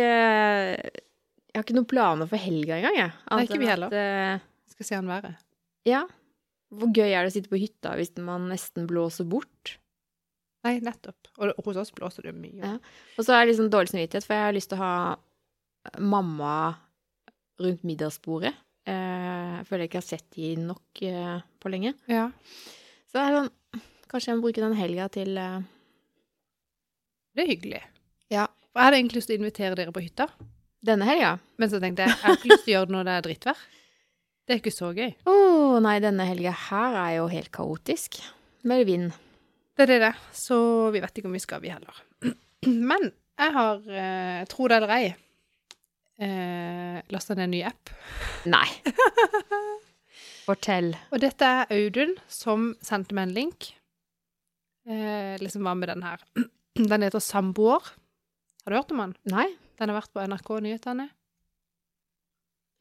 [1.50, 3.14] Jeg har ikke noen planer for helga engang, jeg.
[3.32, 3.94] Nei, ikke vi heller.
[3.96, 5.36] at, uh, Skal se an være.
[5.90, 6.06] ja.
[6.70, 9.72] Hvor gøy er det å sitte på hytta hvis man nesten blåser bort?
[10.68, 11.32] Nei, nettopp.
[11.42, 12.60] Og hos oss blåser det mye.
[12.62, 12.76] Ja.
[13.18, 16.52] Og så har jeg liksom dårlig samvittighet, for jeg har lyst til å ha mamma
[17.64, 18.54] rundt middagsbordet.
[18.90, 21.94] Eh, Jeg føler jeg ikke har sett de nok eh, på lenge.
[22.12, 22.28] Ja.
[23.10, 23.52] Så det er sånn
[24.10, 25.60] Kanskje jeg må bruke den helga til eh,
[27.36, 27.82] Det er hyggelig.
[28.34, 28.48] Ja.
[28.72, 30.28] For jeg hadde egentlig lyst til å invitere dere på hytta,
[30.86, 31.36] denne helga.
[31.60, 33.26] men så tenkte jeg jeg har ikke lyst til å gjøre det når det er
[33.28, 33.64] drittvær.
[34.50, 35.10] Det er ikke så gøy.
[35.30, 35.34] Å
[35.86, 38.18] nei, denne helga her er jo helt kaotisk.
[38.70, 39.12] Med vind.
[39.78, 40.14] Det er det, det.
[40.36, 40.58] Så
[40.94, 42.00] vi vet ikke om vi skal, vi heller.
[42.92, 45.12] Men jeg har, eh, tro det eller ei,
[46.20, 47.92] eh, lasta ned en ny app.
[48.50, 48.68] Nei.
[50.48, 50.94] Fortell.
[51.14, 53.70] Og dette er Audun som sendte meg en link.
[54.90, 56.24] Eh, liksom var med den her.
[56.80, 57.84] Den heter Samboer.
[58.64, 59.14] Har du hørt om den?
[59.28, 59.48] Nei.
[59.80, 61.10] Den har vært på NRK Nyhetene.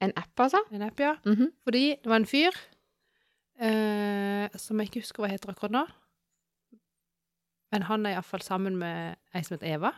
[0.04, 0.60] En app, altså?
[0.70, 1.16] En app, ja.
[1.26, 1.48] Mhm.
[1.66, 2.54] Fordi det var en fyr
[3.58, 5.82] eh, som jeg ikke husker hva heter akkurat nå.
[7.74, 9.92] Men han er iallfall sammen med ei som heter Eva.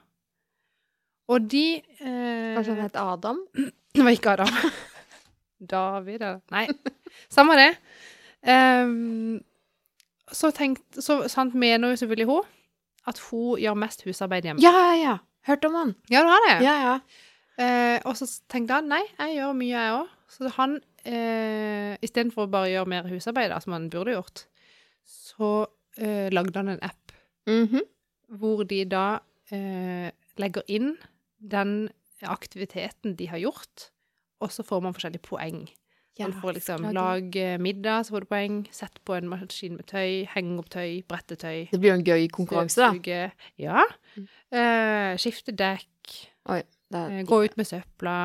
[1.30, 3.42] Og de eh, Kanskje han het Adam?
[3.94, 4.50] Det var ikke Adam.
[5.70, 6.66] David, eller Nei,
[7.28, 7.70] samme det.
[8.48, 9.40] Um,
[10.32, 12.46] så tenkte Så sant mener jo selvfølgelig hun
[13.10, 14.60] at hun gjør mest husarbeid hjemme.
[14.62, 15.14] Ja, ja, ja.
[15.48, 15.94] Hørt om han.
[16.12, 16.56] Ja, du har det?
[16.66, 16.94] Ja, ja.
[17.60, 20.10] Eh, og så tenkte han nei, jeg gjør mye, jeg òg.
[20.30, 20.74] Så han,
[21.08, 24.44] eh, istedenfor å bare gjøre mer husarbeid, som han burde gjort,
[25.08, 25.50] så
[25.96, 27.16] eh, lagde han en app
[27.48, 27.80] Mhm.
[28.38, 29.06] hvor de da
[29.50, 30.92] eh, legger inn
[31.40, 31.90] den
[32.22, 33.90] aktiviteten de har gjort,
[34.40, 35.64] og så får man forskjellige poeng.
[36.20, 38.56] Man får liksom lag lage middag, så får du poeng.
[38.74, 41.70] Sett på en maskin med tøy, henge opp tøy, brette tøy.
[41.70, 43.20] Det blir jo en gøy konkurranse, da.
[43.60, 43.86] Ja.
[44.16, 44.26] Mm.
[44.52, 46.16] Eh, skifte dekk.
[46.52, 46.60] Oi,
[46.92, 48.16] det eh, er, gå ut med søpla.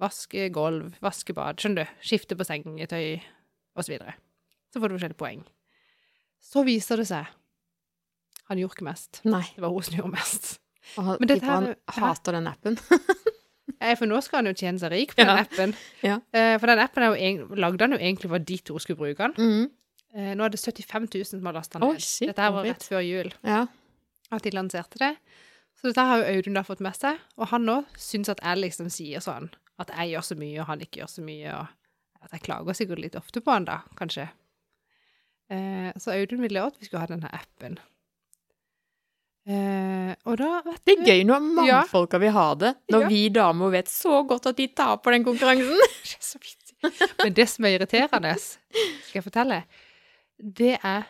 [0.00, 1.60] Vaske gulv, vaske bad.
[1.60, 1.98] Skjønner du?
[2.04, 3.20] Skifte på sengetøy,
[3.76, 4.16] og så videre.
[4.72, 5.44] Så får du forskjellige poeng.
[6.40, 7.28] Så viser det seg
[8.48, 9.20] Han gjorde ikke mest.
[9.28, 9.44] Nei.
[9.54, 10.54] Det var hun som gjorde mest.
[10.98, 12.78] Og Men dette her- hater den appen.
[13.80, 15.42] Nei, For nå skal han jo tjene seg rik på den Ja.
[15.44, 15.74] appen.
[16.02, 16.16] Ja.
[16.32, 19.34] Eh, For den appen er lagde han jo egentlig for de to skulle bruke den.
[19.36, 19.70] Mm.
[20.14, 22.00] Eh, Nå er det 75 000 som har lasta den ned.
[22.02, 23.66] shit, Dette her var rett før jul Ja.
[24.32, 25.16] at de lanserte det.
[25.80, 27.16] Så dette har jo Audun da fått med seg.
[27.38, 30.66] Og han nå syns at jeg liksom sier sånn at jeg gjør så mye, og
[30.66, 31.54] han ikke gjør så mye.
[31.54, 31.66] Og
[32.26, 34.28] at jeg klager sikkert litt ofte på han da, kanskje.
[35.50, 37.78] Eh, så Audun ville òg at vi skulle ha denne appen.
[39.50, 41.80] Eh, og da, Det er gøy når Ja.
[42.22, 43.08] vil ha det, når Ja.
[43.08, 45.80] vi damer vet så godt at de taper den konkurransen.
[47.24, 49.64] Men det som er irriterende, skal jeg fortelle,
[50.40, 51.02] det er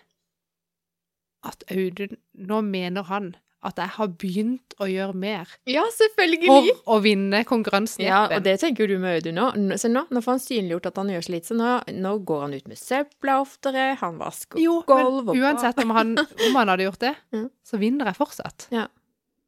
[1.44, 6.46] at Audun Nå mener han at jeg har begynt å gjøre mer Ja, selvfølgelig!
[6.48, 9.76] for å vinne konkurransen Ja, og det tenker du med Audun nå.
[9.76, 12.40] Se nå, nå får han synliggjort at han gjør så lite, så nå, nå går
[12.46, 16.72] han ut med søpla oftere, han vasker Jo, gulv og uansett om han, om han
[16.72, 17.48] hadde gjort det, Mm.
[17.66, 18.68] så vinner jeg fortsatt.
[18.72, 18.86] Ja.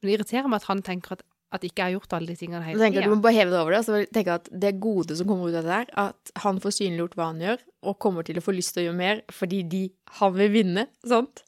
[0.02, 2.36] Men det irriterer meg at han tenker at, at ikke jeg har gjort alle de
[2.40, 3.80] tingene hele at Du må bare heve deg over det.
[3.86, 6.72] Så tenker jeg at det gode som kommer ut av det der, at han får
[6.78, 9.62] synliggjort hva han gjør, og kommer til å få lyst til å gjøre mer fordi
[9.72, 9.82] de,
[10.20, 10.86] han vil vinne.
[11.04, 11.42] Sant?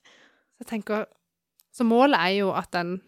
[0.57, 1.07] Så jeg tenker
[1.75, 3.01] Så målet er jo at den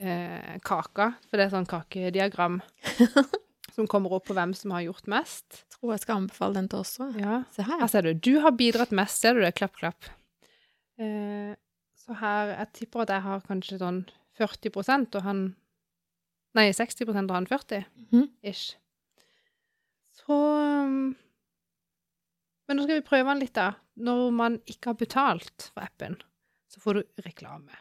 [0.00, 2.60] eh, kaka, for det er sånn kakediagram
[3.76, 6.68] som kommer opp på hvem som har gjort mest Jeg Tror jeg skal anbefale den
[6.72, 7.18] til oss òg.
[7.20, 7.42] Ja.
[7.54, 7.78] Se her.
[7.84, 8.14] Her ser du.
[8.16, 9.52] Du har bidratt mest, ser du det?
[9.60, 10.08] Klapp, klapp.
[10.98, 11.52] Eh,
[11.94, 14.00] så her Jeg tipper at jeg har kanskje sånn
[14.40, 15.42] 40% og han
[16.56, 18.24] Nei, 60% og han 40 Mhm.
[18.42, 18.72] ish.
[20.16, 21.12] Så um,
[22.66, 23.74] Men nå skal vi prøve den litt, da.
[24.00, 26.16] Når man ikke har betalt for appen,
[26.72, 27.76] så får du reklame.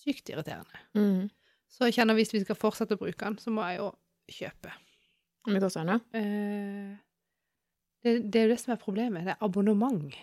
[0.00, 0.80] Sykt irriterende.
[0.96, 1.28] Mm.
[1.70, 3.90] Så jeg kjenner hvis vi skal fortsette å bruke den, så må jeg jo
[4.40, 4.72] kjøpe.
[5.46, 5.96] Den, da?
[6.16, 6.90] Eh,
[8.04, 9.24] det, det er jo det som er problemet.
[9.26, 10.14] Det er abonnement.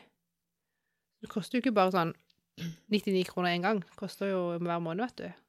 [1.22, 2.14] Det koster jo ikke bare sånn
[2.90, 3.82] 99 kroner én gang.
[3.86, 5.44] Det koster jo hver måned, vet du.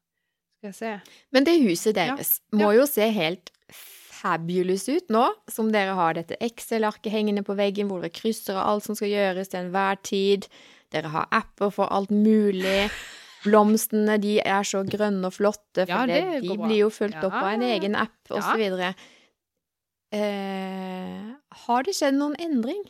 [0.59, 0.93] Skal jeg se.
[1.33, 2.09] Men det huset Ja.
[2.15, 3.51] deres må jo se helt
[4.19, 8.67] fabulous ut nå, som dere har dette Excel-arket hengende på veggen, hvor dere krysser av
[8.73, 10.49] alt som skal gjøres til enhver tid.
[10.91, 12.89] Dere har apper for alt mulig.
[13.45, 17.37] Blomstene, de er så grønne og flotte, for Ja, det, de blir jo fulgt opp
[17.39, 18.93] av en egen app, og så Ja.
[20.11, 21.35] Eh,
[21.67, 22.81] har det skjedd noen endring?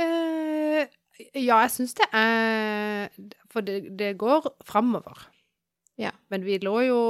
[0.00, 0.88] Eh,
[1.36, 3.10] ja, jeg syns det er
[3.50, 5.28] For det, det går framover.
[6.00, 6.10] Ja.
[6.30, 7.00] Men vi lå jo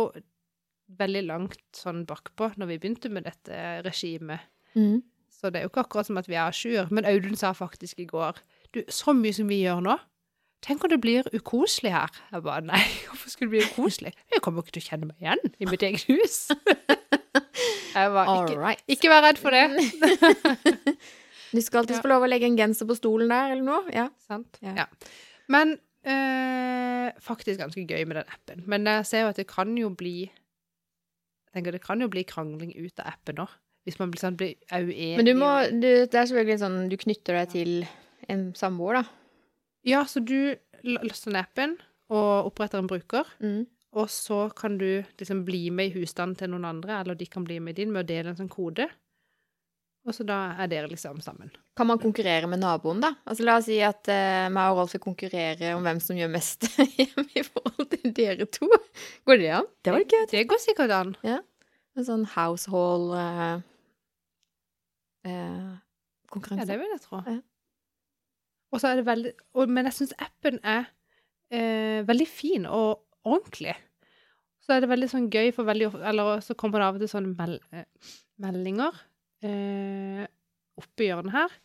[0.98, 4.48] veldig langt sånn bakpå når vi begynte med dette regimet.
[4.74, 5.02] Mm.
[5.30, 6.88] Så det er jo ikke akkurat som at vi er à jour.
[6.90, 8.40] Men Audun sa faktisk i går
[8.74, 9.96] Du, så mye som vi gjør nå.
[10.64, 12.12] Tenk om det blir ukoselig her.
[12.32, 14.12] Jeg bare nei, hvorfor skulle det bli ukoselig?
[14.34, 16.42] Jeg kommer jo ikke til å kjenne meg igjen i mitt eget hus.
[17.90, 18.82] Jeg bare All ikke, right.
[18.86, 19.64] ikke vær redd for det.
[21.50, 23.80] Du skal alltid få lov å legge en genser på stolen der, eller noe?
[23.90, 24.04] Ja.
[24.22, 24.60] Sant?
[24.62, 24.84] Ja.
[24.84, 24.84] Ja.
[25.50, 25.72] Men
[26.06, 28.62] eh, faktisk ganske gøy med den appen.
[28.70, 32.22] Men jeg ser jo at det kan jo bli Jeg tenker det kan jo bli
[32.22, 33.48] krangling ut av appen nå.
[33.88, 35.16] Hvis man blir, sånn, blir uenig.
[35.18, 37.72] Men du må, du, det er selvfølgelig sånn, du knytter deg til
[38.30, 39.19] en samboer, da.
[39.86, 40.54] Ja, så du
[40.84, 41.76] laster ned appen
[42.10, 43.28] og oppretter en bruker.
[43.40, 43.64] Mm.
[43.98, 47.44] Og så kan du liksom bli med i husstanden til noen andre, eller de kan
[47.46, 48.86] bli med i din med å dele en sånn kode.
[50.08, 51.50] Og så da er dere liksom sammen.
[51.76, 53.12] Kan man konkurrere med naboen, da?
[53.28, 56.32] Altså La oss si at uh, meg og Rolf vil konkurrere om hvem som gjør
[56.32, 58.70] mest hjemme i forhold til dere to.
[59.28, 59.68] Går det an?
[59.84, 60.24] Det var gøy.
[60.32, 61.12] Det går sikkert an.
[61.26, 61.40] Ja.
[61.98, 63.60] En sånn household uh,
[65.28, 65.76] uh,
[66.32, 66.64] konkurranse.
[66.64, 67.20] Ja, det vil jeg tro.
[67.26, 67.38] Ja.
[68.70, 70.90] Og så er det veldig og, Men jeg syns appen er
[71.50, 73.74] eh, veldig fin og ordentlig.
[74.60, 77.10] Så er det veldig sånn gøy for veldig Eller så kommer det av og til
[77.10, 77.88] sånne mel eh,
[78.40, 79.02] meldinger
[79.44, 80.24] eh,
[80.80, 81.58] oppi hjørnet her.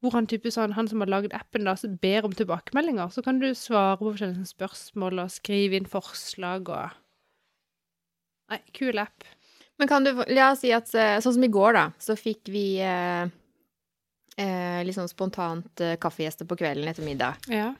[0.00, 3.10] Hvor han type sånn, han som har lagd appen, da, så ber om tilbakemeldinger.
[3.12, 6.98] Så kan du svare på forskjellige spørsmål og skrive inn forslag og
[8.50, 9.22] Nei, kul app.
[9.78, 12.50] Men kan du La oss si at eh, Sånn som i går, da, så fikk
[12.50, 13.30] vi eh,
[14.40, 17.38] eh, litt sånn spontant eh, kaffegjester på kvelden etter middag.
[17.52, 17.70] Ja.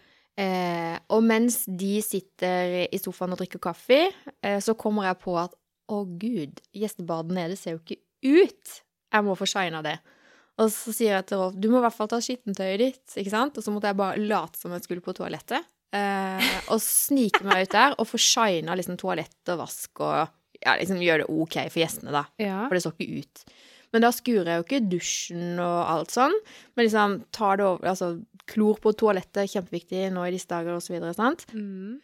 [0.41, 4.07] Eh, og mens de sitter i sofaen og drikker kaffe,
[4.41, 5.57] eh, så kommer jeg på at
[5.91, 8.01] å gud, gjestebadet nede ser jo ikke
[8.31, 8.81] ut.
[9.11, 9.97] Jeg må få shina det.
[10.61, 13.33] Og så sier jeg til Rolf du må i hvert fall ta skittentøyet ditt, ikke
[13.33, 13.57] sant?
[13.59, 15.67] Og så måtte jeg bare late som jeg skulle på toalettet.
[15.97, 20.21] Eh, og snike meg ut der og få shina liksom toalett og vask og
[20.61, 22.23] ja, liksom gjøre det OK for gjestene, da.
[22.39, 22.61] ja.
[22.69, 23.43] For det så ikke ut.
[23.93, 26.35] Men da skurer jeg jo ikke dusjen og alt sånn.
[26.77, 28.11] Men liksom tar det over Altså,
[28.51, 31.45] klor på toalettet, kjempeviktig nå i disse dager, og så videre, sant.
[31.55, 31.99] Mm.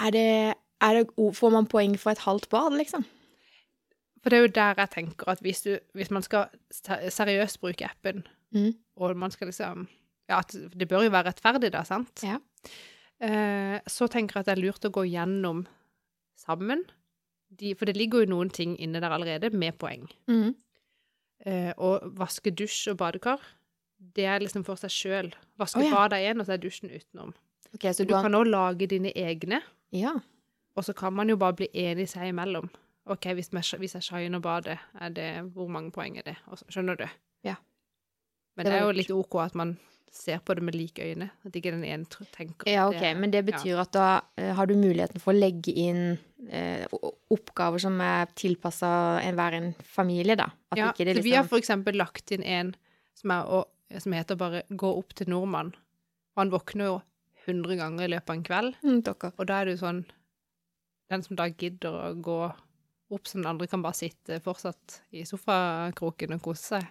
[0.00, 0.26] Er det,
[0.80, 1.06] er det
[1.36, 3.04] Får man poeng for et halvt bad, liksom?
[4.20, 7.88] For det er jo der jeg tenker at hvis, du, hvis man skal seriøst bruke
[7.88, 8.72] appen, Mm.
[8.98, 9.84] og man skal liksom
[10.28, 12.20] Ja, det bør jo være rettferdig, da, sant?
[12.26, 12.36] Ja.
[13.22, 15.64] Eh, så tenker jeg at det er lurt å gå gjennom
[16.38, 16.82] sammen.
[17.58, 20.06] De, for det ligger jo noen ting inne der allerede med poeng.
[20.30, 20.54] Mm.
[21.46, 23.40] Eh, og vaske dusj og badekar,
[24.16, 25.30] det er liksom for seg sjøl.
[25.60, 25.94] Vaske oh, ja.
[25.96, 27.34] badet igjen, og så er dusjen utenom.
[27.74, 29.60] Okay, så Du du kan òg lage dine egne,
[29.92, 30.12] Ja.
[30.76, 32.70] og så kan man jo bare bli enig seg imellom.
[33.06, 36.36] OK, hvis, hvis jeg shiner badet, er det, hvor mange poeng er det?
[36.46, 37.06] Og så, skjønner du?
[37.44, 37.54] Ja.
[38.56, 39.78] Men Det det er jo litt OK at man
[40.10, 41.30] ser på det med like øyne.
[41.46, 42.04] At ikke den ene
[42.34, 45.38] tenker Ja, ok, det- men det betyr at da eh, har du muligheten for å
[45.38, 46.18] legge inn
[46.50, 46.86] eh,
[47.30, 50.48] oppgaver som er tilpassa hver en familie, da.
[50.72, 52.74] At ja, det så Vi har liksom for eksempel lagt inn en
[53.14, 53.64] som, er, å,
[54.00, 55.74] som heter bare 'Gå opp til nordmann'.
[55.74, 57.02] Og han våkner jo
[57.46, 58.74] 100 ganger i løpet av en kveld.
[58.82, 60.04] mm, Og da er det jo sånn
[61.10, 62.54] Den som da gidder å gå
[63.10, 66.86] opp som den andre, kan bare sitte fortsatt i sofakroken og kose seg.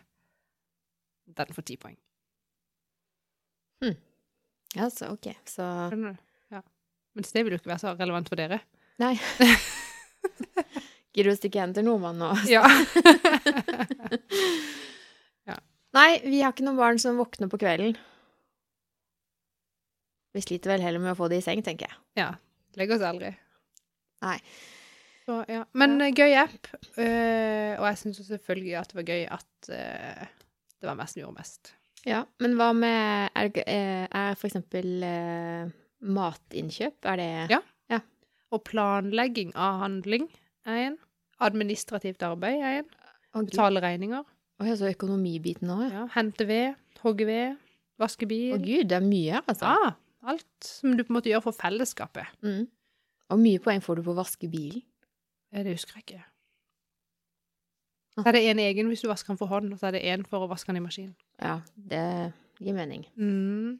[1.27, 1.95] Den får ti poeng.
[4.75, 5.31] Ja, så ok.
[5.49, 6.17] Så Skjønner du?
[6.53, 6.61] Ja.
[7.17, 8.59] Mens det vil jo ikke være så relevant for dere.
[9.01, 9.15] Nei.
[11.15, 12.33] Gidder du å stikke hen til nordmann nå?
[15.49, 15.55] Ja.
[15.97, 17.95] Nei, vi har ikke noen barn som våkner på kvelden.
[20.37, 21.97] Vi sliter vel heller med å få det i seng, tenker jeg.
[22.21, 22.29] ja.
[22.77, 23.31] Legger oss aldri.
[24.21, 24.35] Nei.
[25.25, 25.63] Så, ja.
[25.73, 26.11] Men ja.
[26.13, 26.69] gøy app.
[26.93, 30.21] Uh, og jeg syns selvfølgelig at det var gøy at uh,
[30.77, 31.73] det var meg som gjorde mest.
[32.07, 37.61] Ja, men hva med Er, eh, er for eksempel eh, matinnkjøp, er det Ja.
[38.49, 40.23] Og planlegging av handling
[40.65, 40.97] er en.
[41.39, 42.87] Administrativt arbeid er en.
[43.35, 43.51] Gud.
[43.51, 44.23] Betale regninger.
[44.59, 45.91] Å, ja, så økonomibiten òg, ja.
[45.99, 47.59] Ja, hente ved, hogge ved,
[48.01, 48.55] vaske bil.
[48.57, 49.69] Å gud, det er mye her, altså.
[49.69, 49.93] Ja,
[50.33, 52.33] alt som du på en måte gjør for fellesskapet.
[52.41, 52.65] Mm.
[53.29, 54.81] Og mye poeng får du på å vaske bilen.
[55.53, 56.25] Det husker jeg ikke.
[58.23, 60.03] Så er det en egen hvis du vasker den for hånd, og så er det
[60.13, 61.13] en for å vaske den i maskin.
[61.41, 62.03] Ja, det
[62.59, 63.05] gir mening.
[63.17, 63.79] Mm.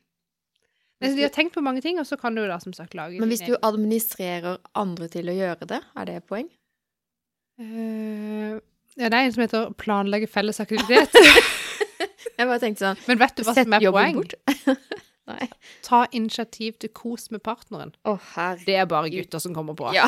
[1.02, 3.20] Men de har tenkt på mange ting, og så kan du da som sagt lage
[3.20, 6.50] Men hvis du administrerer andre til å gjøre det, er det poeng?
[7.60, 8.60] egen- Eh,
[8.98, 11.14] Ja, det er en som heter planlegge felles aktivitet.
[12.40, 14.18] Jeg bare tenkte sånn Men vet du hva som er poeng?
[15.86, 17.92] Ta initiativ til kos med partneren.
[18.34, 18.64] Herre.
[18.66, 19.92] Det er bare gutter som kommer på.
[19.94, 20.08] Ja.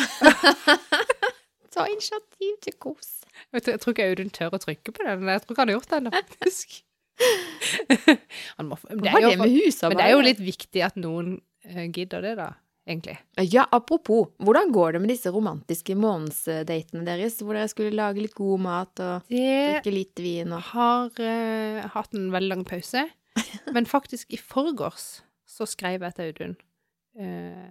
[1.76, 3.20] Ta initiativ til kos.
[3.52, 5.28] Jeg tror, ikke Audun tør å trykke på den.
[5.30, 6.82] Jeg tror ikke han har gjort ennå, faktisk.
[8.58, 9.56] han må, men, det jo, det med
[9.92, 11.36] men det er jo litt viktig at noen
[11.68, 12.48] eh, gidder det, da,
[12.88, 13.18] egentlig.
[13.52, 18.38] Ja, apropos, hvordan går det med disse romantiske månedsdatene deres, hvor dere skulle lage litt
[18.38, 23.06] god mat og Det drikke litt vin og har uh, hatt en veldig lang pause,
[23.76, 25.22] men faktisk i forgårs
[25.52, 26.58] så skrev jeg til Audun
[27.20, 27.70] uh,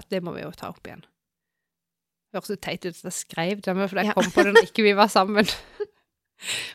[0.00, 1.04] at det må vi jo ta opp igjen.
[2.34, 4.14] Høres så teit ut at jeg skrev til meg, for jeg Ja.
[4.14, 5.46] kom på det når ikke vi var sammen.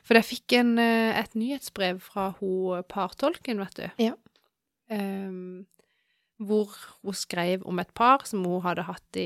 [0.05, 3.87] For jeg fikk en, eh, et nyhetsbrev fra hun partolken, vet du.
[4.03, 4.11] Ja.
[4.93, 5.65] Um,
[6.37, 6.69] hvor
[7.01, 9.25] hun skrev om et par som hun hadde hatt i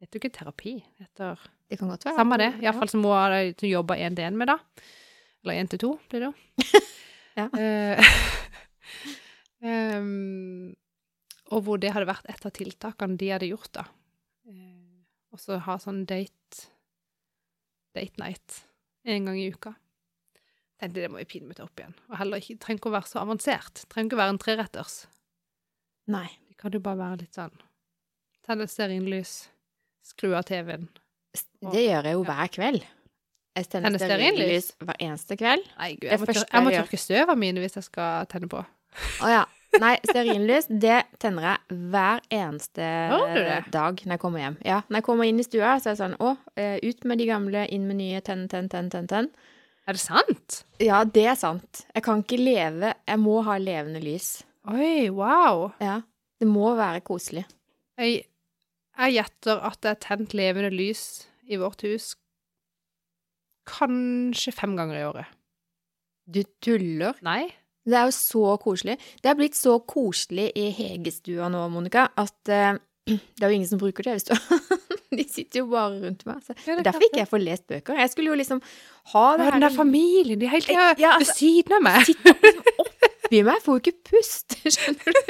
[0.00, 0.72] vet du heter jo ikke terapi,
[1.02, 1.36] heter
[1.68, 2.16] Det kan godt være.
[2.16, 2.48] samme det.
[2.64, 4.56] Iallfall som hun hadde jobba én til én med, da.
[5.44, 6.34] Eller én til to, blir det jo.
[7.36, 7.46] Ja.
[7.52, 8.00] Uh,
[9.62, 10.74] um,
[11.52, 13.84] og hvor det hadde vært et av tiltakene de hadde gjort, da.
[15.30, 16.66] Og så ha sånn date
[17.94, 18.64] date night
[19.08, 19.74] en gang i uka.
[20.80, 21.94] Tenkte det må vi pinlig ta opp igjen.
[22.08, 23.82] Og heller ikke, trenger ikke å være så avansert.
[23.92, 24.94] Trenger ikke å være en treretters.
[26.10, 26.28] Nei.
[26.48, 27.54] Det kan jo bare være litt sånn
[28.44, 29.34] Tenne stearinlys,
[30.04, 30.88] skru av TV-en.
[31.60, 32.86] Det gjør jeg jo hver kveld.
[33.58, 35.66] Jeg tenner stearinlys hver eneste kveld.
[35.76, 38.62] Nei, gud, jeg må, tør, jeg må tørke støvene mine hvis jeg skal tenne på.
[38.64, 39.42] Å ja.
[39.78, 42.88] Nei, stearinlys, det tenner jeg hver eneste
[43.70, 44.58] dag når jeg kommer hjem.
[44.66, 47.22] Ja, når jeg kommer inn i stua, så er det sånn Å, eh, ut med
[47.22, 49.30] de gamle, inn med nye, tenn, tenn, tenn, tenn, tenn.
[49.88, 50.62] Er det sant?
[50.82, 51.84] Ja, det er sant.
[51.94, 54.42] Jeg kan ikke leve Jeg må ha levende lys.
[54.70, 55.70] Oi, wow.
[55.80, 56.00] Ja.
[56.40, 57.46] Det må være koselig.
[58.00, 58.24] Jeg,
[58.98, 62.14] jeg gjetter at det er tent levende lys i vårt hus
[63.70, 65.36] kanskje fem ganger i året.
[66.30, 67.18] Du tuller.
[67.26, 67.50] Nei?
[67.90, 68.96] Det er jo så koselig.
[69.22, 72.78] Det er blitt så koselig i Hegestua nå, Monica, at uh,
[73.10, 74.20] det er jo ingen som bruker det.
[75.18, 76.38] De sitter jo bare rundt meg.
[76.46, 76.54] Så.
[76.66, 77.98] Ja, er Derfor ikke jeg får lest bøker.
[77.98, 78.60] Jeg skulle jo liksom
[79.12, 81.82] ha det Ja, den der familien, de er helt ja, Ja, ved altså, siden av
[81.82, 82.12] meg.
[83.30, 83.62] oppi meg.
[83.64, 85.22] Får jo ikke pust, skjønner du.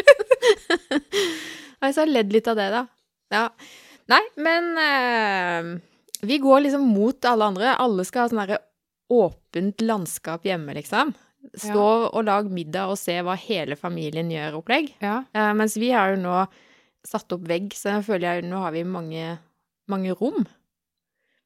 [1.80, 2.82] Jeg så har ledd litt av det, da.
[3.32, 3.46] Ja.
[4.10, 5.70] Nei, men uh,
[6.26, 7.74] Vi går liksom mot alle andre.
[7.80, 8.60] Alle skal ha sånn derre
[9.10, 11.14] åpent landskap hjemme, liksom.
[11.56, 14.92] Stå og lag middag og se hva hele familien gjør, opplegg.
[15.02, 15.22] Ja.
[15.36, 16.36] Uh, mens vi har jo nå
[17.06, 19.38] satt opp vegg, så jeg føler jeg nå har vi mange,
[19.90, 20.44] mange rom.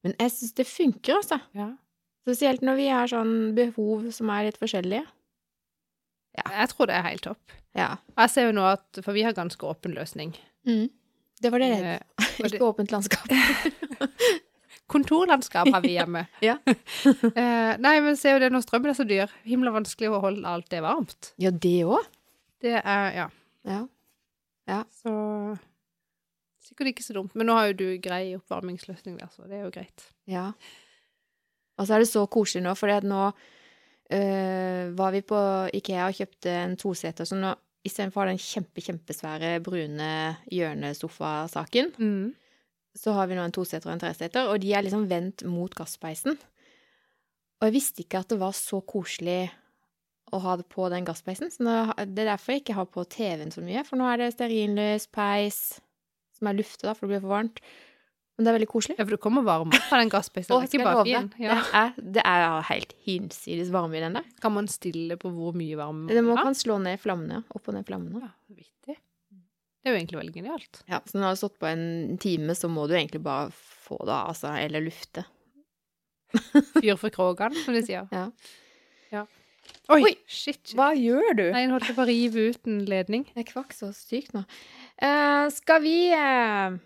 [0.04, 1.40] Men jeg syns det funker, altså.
[1.56, 1.70] ja.
[2.24, 5.04] Spesielt når vi har sånn behov som er litt forskjellige.
[6.40, 7.54] Jeg tror det er helt topp.
[7.76, 7.90] Ja.
[8.14, 10.32] Og Jeg ser jo nå at For vi har ganske åpen løsning.
[10.66, 10.88] Mm.
[11.42, 12.00] Det var det jeg Eh,
[12.40, 13.28] og Ikke åpent landskap.
[14.90, 16.26] Kontorlandskap har vi hjemme.
[16.44, 16.58] Ja.
[16.66, 19.32] uh, nei, men se jo det når strømmen er så dyr.
[19.48, 21.32] Himla vanskelig å holde alt det varmt.
[21.40, 22.10] Ja, det òg.
[22.64, 23.28] Det er Ja.
[23.64, 23.80] Ja.
[24.68, 24.82] ja.
[25.02, 25.12] Så
[26.64, 27.34] Sikkert ikke så dumt.
[27.36, 30.06] Men nå har jo du grei oppvarmingsløsning der, så det er jo greit.
[30.28, 30.46] Ja.
[31.76, 33.24] Og så er det så koselig nå, for nå
[34.12, 35.40] øh, var vi på
[35.76, 37.52] Ikea og kjøpte en toseter, så nå
[37.84, 40.08] istedenfor den kjempe, kjempesvære brune
[40.52, 42.32] hjørnesofasaken, Mm.
[42.94, 45.72] Så har vi nå en toseter og en treseter, og de er liksom vendt mot
[45.74, 46.36] gasspeisen.
[47.60, 49.48] Og jeg visste ikke at det var så koselig
[50.34, 51.74] å ha det på den gasspeisen, så nå,
[52.10, 55.08] det er derfor jeg ikke har på TV-en så mye, for nå er det stearinlys,
[55.14, 55.58] peis,
[56.34, 57.60] som er luftet da, for det blir for varmt.
[58.34, 58.96] Men det er veldig koselig.
[58.98, 60.50] Ja, for det kommer varme fra den gasspeisen.
[60.50, 61.28] Å, Det er ikke bare fin.
[61.38, 61.54] Ja.
[61.54, 64.26] Det, er, det er helt hinsides varme i den der.
[64.42, 67.44] Kan man stille på hvor mye varme man Det må man kan slå ned flammene.
[67.54, 68.24] Opp og ned flammene.
[68.26, 68.96] Ja, vittig.
[69.84, 70.78] Det er jo egentlig veldig genialt.
[70.88, 73.98] Ja, så når du har stått på en time, så må du egentlig bare få
[74.00, 74.54] det av, altså.
[74.56, 75.26] Eller lufte.
[76.80, 78.08] Fyr for kråkene, som de sier.
[78.08, 78.30] Ja.
[79.92, 80.12] Oi, Oi.
[80.28, 80.72] shit.
[80.76, 81.44] Hva gjør du?
[81.52, 83.26] Nei, nå holdt jeg på å rive ut en ledning.
[83.36, 84.42] Jeg kvakk så sykt nå.
[84.96, 86.76] Uh, skal vi uh,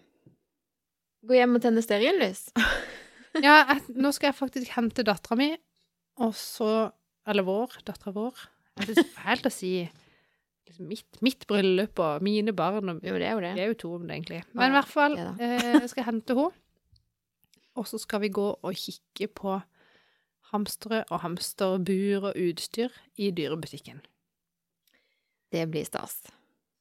[1.27, 2.49] gå hjem og tenne stearinlys?
[3.39, 5.51] Ja, jeg, nå skal jeg faktisk hente dattera mi,
[6.25, 6.89] og så
[7.29, 7.77] Eller vår.
[7.87, 8.41] Dattera vår.
[8.81, 9.73] Det er fælt å si
[10.69, 13.53] liksom mitt, mitt bryllup og mine barn og Jo, det er jo det.
[13.57, 14.43] Vi er jo to om det, egentlig.
[14.53, 16.65] Men i hvert fall eh, jeg skal hente henne.
[17.79, 19.59] Og så skal vi gå og kikke på
[20.53, 24.01] hamstere og hamsterbur og utstyr i dyrebutikken.
[25.53, 26.21] Det blir stas.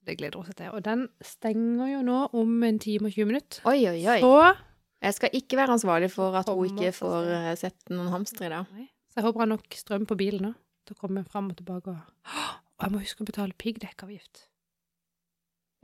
[0.07, 0.71] Det gleder vi oss til.
[0.71, 3.61] Og den stenger jo nå om en time og 20 minutter.
[3.67, 4.19] Oi, oi, oi.
[4.23, 4.55] Så,
[5.01, 8.55] Jeg skal ikke være ansvarlig for at hun ikke får eh, sett noen hamstere i
[8.55, 8.87] dag.
[9.11, 10.53] Så jeg håper han har nok strøm på bilen nå
[10.87, 11.93] til å komme fram og tilbake.
[11.93, 14.45] Og, og jeg må huske å betale piggdekkavgift.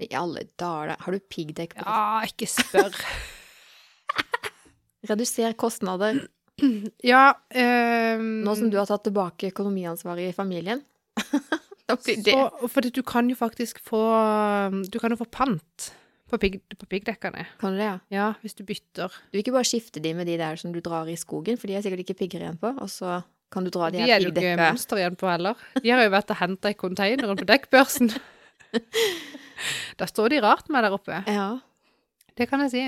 [0.03, 1.85] I alle dager, har du piggdekk på?
[1.85, 2.97] Ja, ikke spør.
[5.09, 6.21] Reduser kostnader
[7.03, 10.83] ja um, nå som du har tatt tilbake økonomiansvaret i familien.
[11.93, 12.37] Så,
[12.71, 13.99] for du kan jo faktisk få
[14.87, 15.89] Du kan jo få pant
[16.31, 17.43] på, pigg, på piggdekkene.
[17.61, 17.97] Kan du det, ja?
[18.13, 19.11] Ja, hvis du bytter.
[19.29, 21.69] Du vil ikke bare skifte de med de der som du drar i skogen, for
[21.69, 23.19] de er sikkert ikke pigger igjen på, og så
[23.53, 25.59] kan du dra de De her er det jo ikke igjen på heller.
[25.83, 28.11] De har jo vært og henta i konteineren på dekkbørsen.
[29.95, 31.21] Da står de rart med der oppe.
[31.29, 31.45] Ja.
[32.35, 32.81] Det kan jeg si.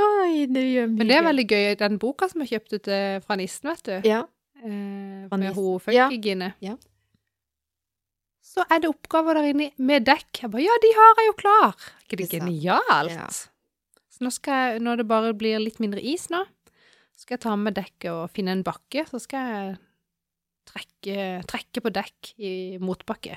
[0.00, 0.96] Oi, det gjør mye.
[0.98, 1.66] Men det er veldig gøy.
[1.80, 4.08] Den boka som jeg kjøpte til, fra nissen, vet du.
[4.08, 4.22] Ja.
[4.64, 6.08] Eh, med hun Ja.
[6.08, 6.54] funkygine.
[6.64, 6.76] Ja.
[8.42, 10.42] Så er det oppgaver der inne med dekk.
[10.42, 11.68] Jeg bare Ja, de har jeg jo klar!
[11.76, 13.12] Er ikke det genialt?
[13.12, 13.26] Ja.
[14.10, 16.44] Så nå skal jeg, når det bare blir litt mindre is nå,
[17.20, 19.04] skal jeg ta med dekket og finne en bakke.
[19.10, 19.78] Så skal jeg
[20.70, 21.16] trekke,
[21.50, 22.52] trekke på dekk i
[22.82, 23.36] motbakke.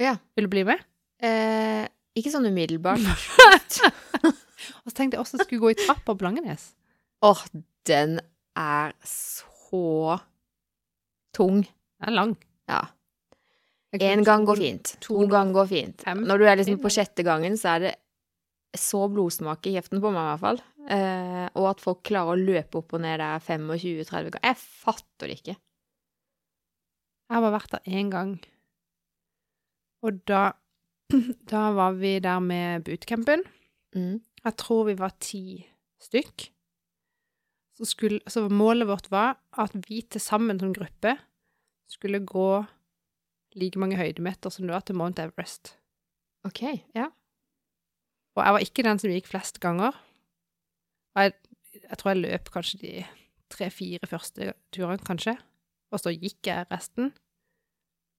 [0.00, 0.16] Ja.
[0.36, 0.82] Vil du bli med?
[1.20, 1.84] Eh,
[2.16, 3.04] ikke sånn umiddelbart.
[4.80, 6.70] Og så tenkte jeg også jeg skulle gå i trappa på Langenes.
[7.24, 7.42] Åh,
[7.88, 8.18] den
[8.56, 10.16] er så
[11.36, 11.62] tung.
[12.00, 12.32] Den er lang.
[12.70, 12.80] Ja.
[13.96, 14.92] Én gang går fint.
[15.02, 16.02] To to- ganger går fint.
[16.06, 16.20] fem.
[16.28, 17.92] Når du er liksom på sjette gangen, så er det
[18.76, 20.60] så blodsmak i kjeften på meg, i hvert fall.
[20.90, 24.46] Eh, og at folk klarer å løpe opp og ned der 25-30 ganger.
[24.46, 25.56] Jeg fatter det ikke.
[27.30, 28.32] Jeg har bare vært der én gang.
[30.06, 30.44] Og da,
[31.52, 33.44] da var vi der med bootcampen.
[33.94, 34.16] Mm.
[34.44, 35.44] Jeg tror vi var ti
[36.02, 36.48] stykk.
[37.80, 41.14] Så, skulle, så målet vårt var at vi til sammen som gruppe
[41.90, 42.50] skulle gå
[43.58, 45.74] like mange høydemeter som det var til Mount Everest.
[46.46, 46.62] OK.
[46.94, 47.08] Ja.
[48.40, 49.96] Og jeg var ikke den som gikk flest ganger.
[51.16, 51.34] Og jeg,
[51.84, 52.92] jeg tror jeg løp kanskje de
[53.52, 55.36] tre-fire første turene, kanskje.
[55.90, 57.10] Og så gikk jeg resten.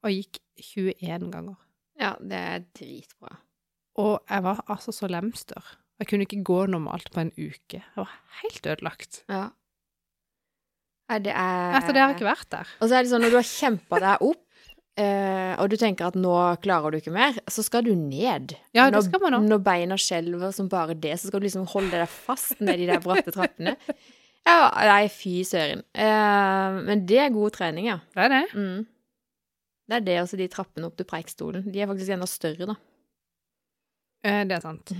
[0.05, 1.57] Og gikk 21 ganger.
[2.01, 3.35] ja, det er dritbra.
[4.01, 5.61] Og jeg var altså så lemster.
[5.99, 7.81] Jeg kunne ikke gå normalt på en uke.
[7.81, 9.23] Jeg var helt ødelagt.
[9.29, 9.49] Ja.
[11.11, 12.69] Nei, det er Etter det har ikke vært der.
[12.79, 14.45] Og så er det sånn, når du har kjempa deg opp,
[14.99, 16.33] eh, og du tenker at nå
[16.63, 18.55] klarer du ikke mer, så skal du ned.
[18.75, 19.51] Ja, det når, skal man også.
[19.51, 22.85] Når beina skjelver som bare det, så skal du liksom holde deg fast ned i
[22.85, 23.75] de der bratte trappene.
[24.47, 25.83] Ja, nei, fy søren.
[25.93, 27.99] Uh, men det er god trening, ja.
[28.15, 28.45] Det er det.
[28.57, 28.87] Mm.
[29.91, 31.67] Det er det også, de trappene opp til Preikstolen.
[31.69, 32.77] De er faktisk enda større, da.
[34.25, 34.95] Uh, Det er sant.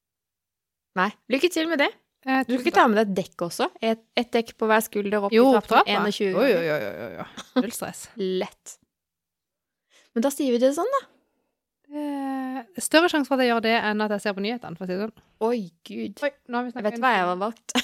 [1.00, 1.10] Nei.
[1.28, 1.92] Lykke til med det.
[2.26, 3.68] Du skal ikke ta med deg et dekk også?
[3.84, 6.88] Et, et dekk på hver skulder opp Jo, i trappen 21 Jo, jo, jo, jo,
[6.96, 7.26] jo, jo.
[7.60, 8.00] Null stress.
[8.40, 8.72] Lett.
[10.16, 11.02] Men da sier vi det sånn, da.
[11.92, 14.86] Eh, større sjanse for at jeg gjør det, enn at jeg ser på nyhetene, for
[14.86, 15.24] å si det sånn.
[15.44, 16.22] Oi, gud.
[16.24, 17.76] Oi, nå har vi Jeg vet hva jeg har valgt.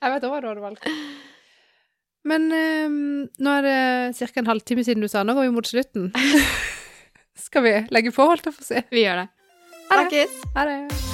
[0.00, 0.86] Jeg vet òg hva du hadde valgt.
[2.24, 3.76] Men eh, nå er det
[4.16, 4.40] ca.
[4.40, 6.08] en halvtime siden du sa nå går vi mot slutten.
[7.46, 8.82] Skal vi legge på, holdt jeg på å si?
[8.88, 9.30] Vi gjør det.
[9.92, 10.08] Ha det.
[10.08, 10.42] Snakkes!
[10.56, 11.09] Ha det.